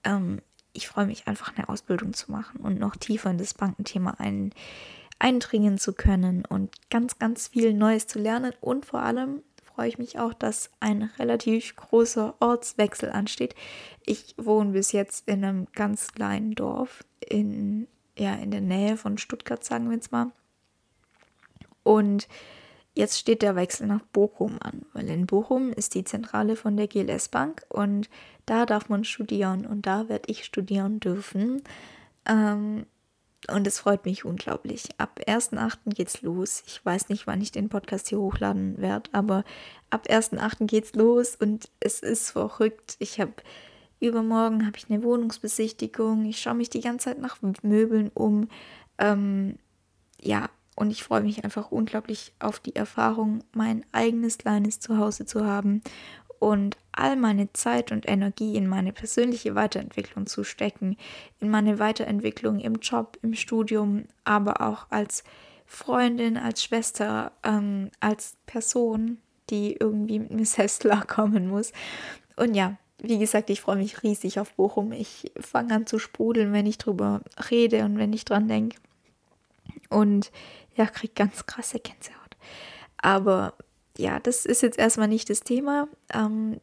ähm, 0.02 0.42
ich 0.72 0.88
freue 0.88 1.06
mich 1.06 1.26
einfach, 1.26 1.56
eine 1.56 1.68
Ausbildung 1.68 2.14
zu 2.14 2.30
machen 2.30 2.60
und 2.60 2.78
noch 2.78 2.96
tiefer 2.96 3.30
in 3.30 3.38
das 3.38 3.54
Bankenthema 3.54 4.12
ein, 4.18 4.52
eindringen 5.18 5.78
zu 5.78 5.92
können 5.92 6.44
und 6.44 6.74
ganz, 6.90 7.18
ganz 7.18 7.48
viel 7.48 7.74
Neues 7.74 8.06
zu 8.06 8.18
lernen. 8.18 8.52
Und 8.60 8.86
vor 8.86 9.00
allem 9.00 9.42
freue 9.62 9.88
ich 9.88 9.98
mich 9.98 10.18
auch, 10.18 10.34
dass 10.34 10.70
ein 10.80 11.10
relativ 11.18 11.76
großer 11.76 12.34
Ortswechsel 12.40 13.10
ansteht. 13.10 13.54
Ich 14.04 14.34
wohne 14.36 14.72
bis 14.72 14.92
jetzt 14.92 15.28
in 15.28 15.44
einem 15.44 15.66
ganz 15.72 16.12
kleinen 16.12 16.54
Dorf 16.54 17.04
in, 17.20 17.86
ja, 18.18 18.34
in 18.34 18.50
der 18.50 18.60
Nähe 18.60 18.96
von 18.96 19.18
Stuttgart, 19.18 19.62
sagen 19.64 19.88
wir 19.88 19.94
jetzt 19.94 20.12
mal. 20.12 20.32
Und 21.82 22.28
Jetzt 22.94 23.18
steht 23.18 23.42
der 23.42 23.56
Wechsel 23.56 23.86
nach 23.86 24.02
Bochum 24.12 24.58
an, 24.60 24.84
weil 24.92 25.08
in 25.08 25.26
Bochum 25.26 25.72
ist 25.72 25.94
die 25.94 26.04
Zentrale 26.04 26.56
von 26.56 26.76
der 26.76 26.88
GLS 26.88 27.28
Bank 27.28 27.64
und 27.70 28.10
da 28.44 28.66
darf 28.66 28.88
man 28.88 29.04
studieren 29.04 29.64
und 29.64 29.86
da 29.86 30.08
werde 30.08 30.30
ich 30.30 30.44
studieren 30.44 31.00
dürfen. 31.00 31.62
Ähm, 32.26 32.84
und 33.48 33.66
es 33.66 33.80
freut 33.80 34.04
mich 34.04 34.24
unglaublich. 34.24 34.88
Ab 34.98 35.20
1.8. 35.26 35.94
geht's 35.94 36.22
los. 36.22 36.62
Ich 36.66 36.84
weiß 36.84 37.08
nicht, 37.08 37.26
wann 37.26 37.40
ich 37.40 37.50
den 37.50 37.68
Podcast 37.68 38.08
hier 38.08 38.20
hochladen 38.20 38.78
werde, 38.78 39.10
aber 39.12 39.44
ab 39.90 40.06
1.8. 40.08 40.66
geht's 40.66 40.94
los 40.94 41.34
und 41.34 41.70
es 41.80 42.00
ist 42.00 42.30
verrückt. 42.30 42.96
Ich 42.98 43.20
habe 43.20 43.32
übermorgen 44.00 44.66
habe 44.66 44.76
ich 44.76 44.90
eine 44.90 45.02
Wohnungsbesichtigung. 45.02 46.24
Ich 46.26 46.40
schaue 46.40 46.54
mich 46.54 46.70
die 46.70 46.80
ganze 46.80 47.06
Zeit 47.06 47.18
nach 47.18 47.38
Möbeln 47.62 48.10
um. 48.14 48.48
Ähm, 48.98 49.58
ja, 50.20 50.48
und 50.74 50.90
ich 50.90 51.02
freue 51.02 51.22
mich 51.22 51.44
einfach 51.44 51.70
unglaublich 51.70 52.32
auf 52.38 52.58
die 52.58 52.74
Erfahrung, 52.76 53.44
mein 53.52 53.84
eigenes 53.92 54.38
kleines 54.38 54.80
Zuhause 54.80 55.26
zu 55.26 55.44
haben 55.44 55.82
und 56.38 56.76
all 56.90 57.16
meine 57.16 57.52
Zeit 57.52 57.92
und 57.92 58.08
Energie 58.08 58.56
in 58.56 58.66
meine 58.66 58.92
persönliche 58.92 59.54
Weiterentwicklung 59.54 60.26
zu 60.26 60.42
stecken, 60.42 60.96
in 61.40 61.50
meine 61.50 61.78
Weiterentwicklung 61.78 62.58
im 62.58 62.76
Job, 62.76 63.16
im 63.22 63.34
Studium, 63.34 64.06
aber 64.24 64.60
auch 64.60 64.86
als 64.90 65.22
Freundin, 65.66 66.36
als 66.36 66.64
Schwester, 66.64 67.32
ähm, 67.44 67.90
als 68.00 68.36
Person, 68.46 69.18
die 69.50 69.76
irgendwie 69.78 70.18
mit 70.18 70.32
mir 70.32 70.46
selbst 70.46 70.80
klarkommen 70.80 71.46
muss. 71.46 71.72
Und 72.36 72.54
ja, 72.54 72.76
wie 73.00 73.18
gesagt, 73.18 73.48
ich 73.48 73.60
freue 73.60 73.76
mich 73.76 74.02
riesig 74.02 74.40
auf 74.40 74.52
Bochum. 74.54 74.92
Ich 74.92 75.30
fange 75.38 75.74
an 75.74 75.86
zu 75.86 75.98
sprudeln, 75.98 76.52
wenn 76.52 76.66
ich 76.66 76.78
drüber 76.78 77.20
rede 77.50 77.84
und 77.84 77.98
wenn 77.98 78.12
ich 78.12 78.24
dran 78.24 78.48
denke. 78.48 78.78
Und 79.88 80.32
ja, 80.76 80.86
kriege 80.86 81.14
ganz 81.14 81.46
krasse 81.46 81.78
Gänsehaut. 81.78 82.36
Aber 82.98 83.54
ja, 83.96 84.20
das 84.20 84.46
ist 84.46 84.62
jetzt 84.62 84.78
erstmal 84.78 85.08
nicht 85.08 85.28
das 85.30 85.40
Thema. 85.40 85.88
Ähm, 86.12 86.60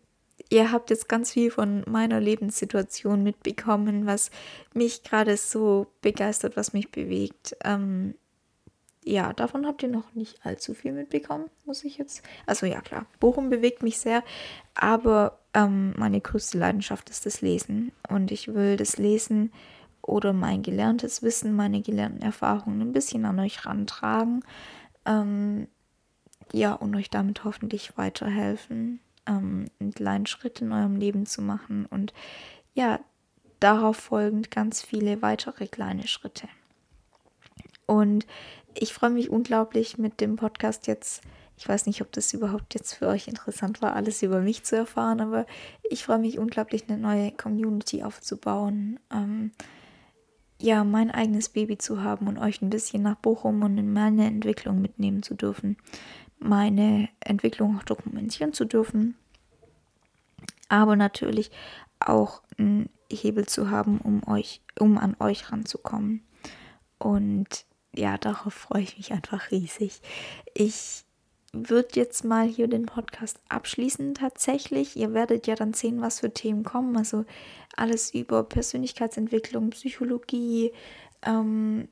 ihr 0.49 0.71
habt 0.71 0.89
jetzt 0.89 1.09
ganz 1.09 1.31
viel 1.31 1.51
von 1.51 1.83
meiner 1.87 2.19
Lebenssituation 2.19 3.23
mitbekommen, 3.23 4.05
was 4.05 4.31
mich 4.73 5.03
gerade 5.03 5.37
so 5.37 5.87
begeistert, 6.01 6.57
was 6.57 6.73
mich 6.73 6.91
bewegt. 6.91 7.55
Ähm, 7.63 8.15
ja, 9.05 9.33
davon 9.33 9.65
habt 9.65 9.81
ihr 9.83 9.89
noch 9.89 10.13
nicht 10.13 10.45
allzu 10.45 10.73
viel 10.73 10.91
mitbekommen, 10.91 11.49
muss 11.65 11.83
ich 11.83 11.97
jetzt. 11.97 12.21
Also 12.45 12.65
ja, 12.65 12.81
klar, 12.81 13.05
Bochum 13.19 13.49
bewegt 13.49 13.81
mich 13.81 13.97
sehr, 13.97 14.23
aber 14.75 15.39
ähm, 15.53 15.93
meine 15.97 16.21
größte 16.21 16.57
Leidenschaft 16.57 17.09
ist 17.09 17.25
das 17.25 17.41
Lesen. 17.41 17.91
Und 18.07 18.31
ich 18.31 18.53
will 18.53 18.77
das 18.77 18.97
Lesen 18.97 19.51
oder 20.09 20.33
mein 20.33 20.61
gelerntes 20.61 21.21
Wissen, 21.21 21.55
meine 21.55 21.81
gelernten 21.81 22.21
Erfahrungen 22.21 22.81
ein 22.81 22.93
bisschen 22.93 23.25
an 23.25 23.39
euch 23.39 23.65
rantragen. 23.65 24.43
Ähm, 25.05 25.67
ja, 26.51 26.73
und 26.73 26.95
euch 26.95 27.09
damit 27.09 27.43
hoffentlich 27.43 27.97
weiterhelfen, 27.97 28.99
ähm, 29.27 29.67
einen 29.79 29.93
kleinen 29.93 30.25
Schritt 30.25 30.61
in 30.61 30.71
eurem 30.71 30.95
Leben 30.95 31.25
zu 31.25 31.41
machen 31.41 31.85
und 31.85 32.13
ja, 32.73 32.99
darauf 33.59 33.97
folgend 33.97 34.51
ganz 34.51 34.81
viele 34.81 35.21
weitere 35.21 35.67
kleine 35.67 36.07
Schritte. 36.07 36.47
Und 37.85 38.25
ich 38.73 38.93
freue 38.93 39.09
mich 39.09 39.29
unglaublich 39.29 39.97
mit 39.97 40.21
dem 40.21 40.35
Podcast 40.35 40.87
jetzt. 40.87 41.21
Ich 41.57 41.67
weiß 41.67 41.87
nicht, 41.87 42.01
ob 42.01 42.11
das 42.11 42.33
überhaupt 42.33 42.73
jetzt 42.73 42.93
für 42.93 43.07
euch 43.07 43.27
interessant 43.27 43.81
war, 43.81 43.95
alles 43.95 44.23
über 44.23 44.39
mich 44.39 44.63
zu 44.63 44.77
erfahren, 44.77 45.19
aber 45.19 45.45
ich 45.89 46.05
freue 46.05 46.19
mich 46.19 46.39
unglaublich, 46.39 46.85
eine 46.87 46.97
neue 46.97 47.31
Community 47.31 48.03
aufzubauen. 48.03 48.99
Ähm, 49.11 49.51
ja, 50.61 50.83
mein 50.83 51.11
eigenes 51.11 51.49
Baby 51.49 51.77
zu 51.77 52.03
haben 52.03 52.27
und 52.27 52.37
euch 52.37 52.61
ein 52.61 52.69
bisschen 52.69 53.01
nach 53.01 53.15
Bochum 53.15 53.63
und 53.63 53.77
in 53.77 53.93
meine 53.93 54.25
Entwicklung 54.25 54.81
mitnehmen 54.81 55.23
zu 55.23 55.35
dürfen, 55.35 55.77
meine 56.37 57.09
Entwicklung 57.21 57.77
auch 57.77 57.83
dokumentieren 57.83 58.53
zu 58.53 58.65
dürfen, 58.65 59.15
aber 60.67 60.95
natürlich 60.95 61.51
auch 61.99 62.41
einen 62.57 62.89
Hebel 63.11 63.47
zu 63.47 63.69
haben, 63.69 63.99
um 63.99 64.27
euch, 64.27 64.61
um 64.77 64.97
an 64.97 65.15
euch 65.19 65.51
ranzukommen. 65.51 66.23
Und 66.97 67.65
ja, 67.93 68.17
darauf 68.17 68.53
freue 68.53 68.83
ich 68.83 68.97
mich 68.97 69.11
einfach 69.11 69.51
riesig. 69.51 70.01
Ich 70.53 71.05
würde 71.53 71.89
jetzt 71.93 72.23
mal 72.23 72.47
hier 72.47 72.67
den 72.67 72.85
Podcast 72.85 73.39
abschließen 73.49 74.13
tatsächlich. 74.13 74.95
Ihr 74.95 75.13
werdet 75.13 75.47
ja 75.47 75.55
dann 75.55 75.73
sehen, 75.73 76.01
was 76.01 76.19
für 76.19 76.33
Themen 76.33 76.63
kommen. 76.63 76.95
Also 76.97 77.25
alles 77.75 78.13
über 78.13 78.43
Persönlichkeitsentwicklung, 78.43 79.71
Psychologie, 79.71 80.71
ähm, 81.25 81.87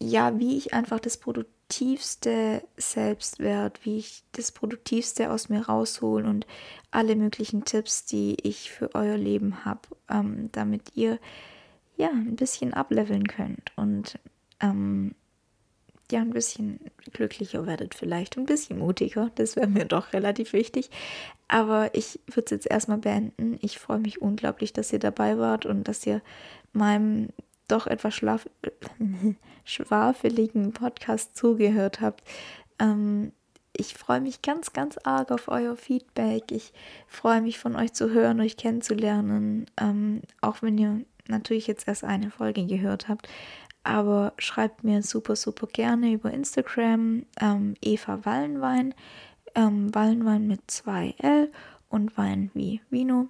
ja, 0.00 0.38
wie 0.38 0.56
ich 0.56 0.74
einfach 0.74 1.00
das 1.00 1.16
produktivste 1.16 2.62
Selbstwert, 2.76 3.84
wie 3.84 3.98
ich 3.98 4.24
das 4.32 4.52
produktivste 4.52 5.30
aus 5.30 5.48
mir 5.48 5.66
raushole 5.66 6.28
und 6.28 6.46
alle 6.90 7.16
möglichen 7.16 7.64
Tipps, 7.64 8.04
die 8.04 8.36
ich 8.42 8.70
für 8.70 8.94
euer 8.94 9.16
Leben 9.16 9.64
habe, 9.64 9.82
ähm, 10.10 10.50
damit 10.52 10.96
ihr 10.96 11.18
ja 11.96 12.10
ein 12.10 12.36
bisschen 12.36 12.74
ableveln 12.74 13.26
könnt 13.28 13.72
und 13.76 14.18
ähm, 14.60 15.14
ja 16.12 16.20
ein 16.20 16.30
bisschen 16.30 16.80
glücklicher 17.12 17.66
werdet, 17.66 17.94
vielleicht 17.94 18.36
ein 18.36 18.46
bisschen 18.46 18.78
mutiger. 18.78 19.30
Das 19.36 19.56
wäre 19.56 19.66
mir 19.66 19.84
doch 19.84 20.12
relativ 20.12 20.52
wichtig. 20.52 20.90
Aber 21.48 21.94
ich 21.94 22.20
würde 22.26 22.44
es 22.46 22.50
jetzt 22.50 22.70
erstmal 22.70 22.98
beenden. 22.98 23.58
Ich 23.60 23.78
freue 23.78 23.98
mich 23.98 24.20
unglaublich, 24.20 24.72
dass 24.72 24.92
ihr 24.92 24.98
dabei 24.98 25.38
wart 25.38 25.66
und 25.66 25.88
dass 25.88 26.06
ihr 26.06 26.20
meinem 26.72 27.28
doch 27.68 27.86
etwas 27.86 28.14
schlaf 28.14 28.48
schwafeligen 29.64 30.72
Podcast 30.72 31.36
zugehört 31.36 32.00
habt. 32.00 32.22
Ähm, 32.78 33.32
ich 33.76 33.94
freue 33.94 34.20
mich 34.20 34.42
ganz, 34.42 34.72
ganz 34.72 34.98
arg 35.02 35.32
auf 35.32 35.48
euer 35.48 35.76
Feedback. 35.76 36.52
Ich 36.52 36.72
freue 37.08 37.40
mich 37.40 37.58
von 37.58 37.74
euch 37.74 37.92
zu 37.92 38.10
hören, 38.10 38.40
euch 38.40 38.56
kennenzulernen. 38.56 39.66
Ähm, 39.80 40.22
auch 40.40 40.62
wenn 40.62 40.78
ihr 40.78 41.00
natürlich 41.28 41.66
jetzt 41.66 41.88
erst 41.88 42.04
eine 42.04 42.30
Folge 42.30 42.66
gehört 42.66 43.08
habt. 43.08 43.28
Aber 43.84 44.32
schreibt 44.38 44.82
mir 44.82 45.02
super, 45.02 45.36
super 45.36 45.66
gerne 45.66 46.12
über 46.12 46.30
Instagram 46.32 47.26
ähm, 47.40 47.74
Eva 47.82 48.24
Wallenwein. 48.24 48.94
Ähm, 49.54 49.94
Wallenwein 49.94 50.46
mit 50.46 50.62
zwei 50.66 51.14
L 51.18 51.52
und 51.90 52.16
Wein 52.16 52.50
wie 52.54 52.80
Vino. 52.90 53.28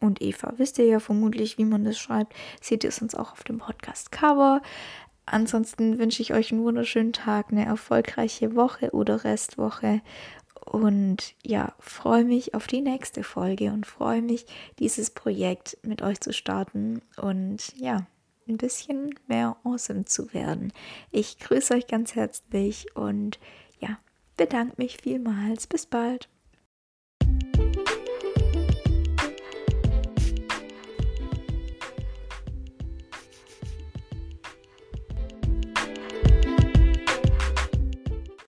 Und 0.00 0.22
Eva, 0.22 0.54
wisst 0.56 0.78
ihr 0.78 0.86
ja 0.86 0.98
vermutlich, 0.98 1.58
wie 1.58 1.66
man 1.66 1.84
das 1.84 1.98
schreibt. 1.98 2.34
Seht 2.60 2.84
ihr 2.84 2.88
es 2.88 3.02
uns 3.02 3.14
auch 3.14 3.32
auf 3.32 3.44
dem 3.44 3.58
Podcast-Cover. 3.58 4.62
Ansonsten 5.26 5.98
wünsche 5.98 6.22
ich 6.22 6.34
euch 6.34 6.52
einen 6.52 6.64
wunderschönen 6.64 7.12
Tag, 7.12 7.50
eine 7.50 7.64
erfolgreiche 7.64 8.56
Woche 8.56 8.90
oder 8.90 9.24
Restwoche. 9.24 10.02
Und 10.64 11.34
ja, 11.42 11.74
freue 11.78 12.24
mich 12.24 12.54
auf 12.54 12.66
die 12.66 12.80
nächste 12.80 13.22
Folge 13.22 13.72
und 13.72 13.86
freue 13.86 14.22
mich, 14.22 14.46
dieses 14.78 15.10
Projekt 15.10 15.78
mit 15.82 16.02
euch 16.02 16.20
zu 16.20 16.32
starten. 16.32 17.02
Und 17.16 17.74
ja, 17.76 18.06
ein 18.48 18.56
bisschen 18.56 19.14
mehr 19.26 19.56
awesome 19.64 20.04
zu 20.04 20.32
werden. 20.34 20.72
Ich 21.10 21.38
grüße 21.38 21.74
euch 21.74 21.86
ganz 21.86 22.14
herzlich 22.14 22.94
und 22.94 23.38
ja, 23.80 23.98
bedanke 24.36 24.74
mich 24.78 24.98
vielmals. 24.98 25.66
Bis 25.66 25.86
bald. 25.86 26.28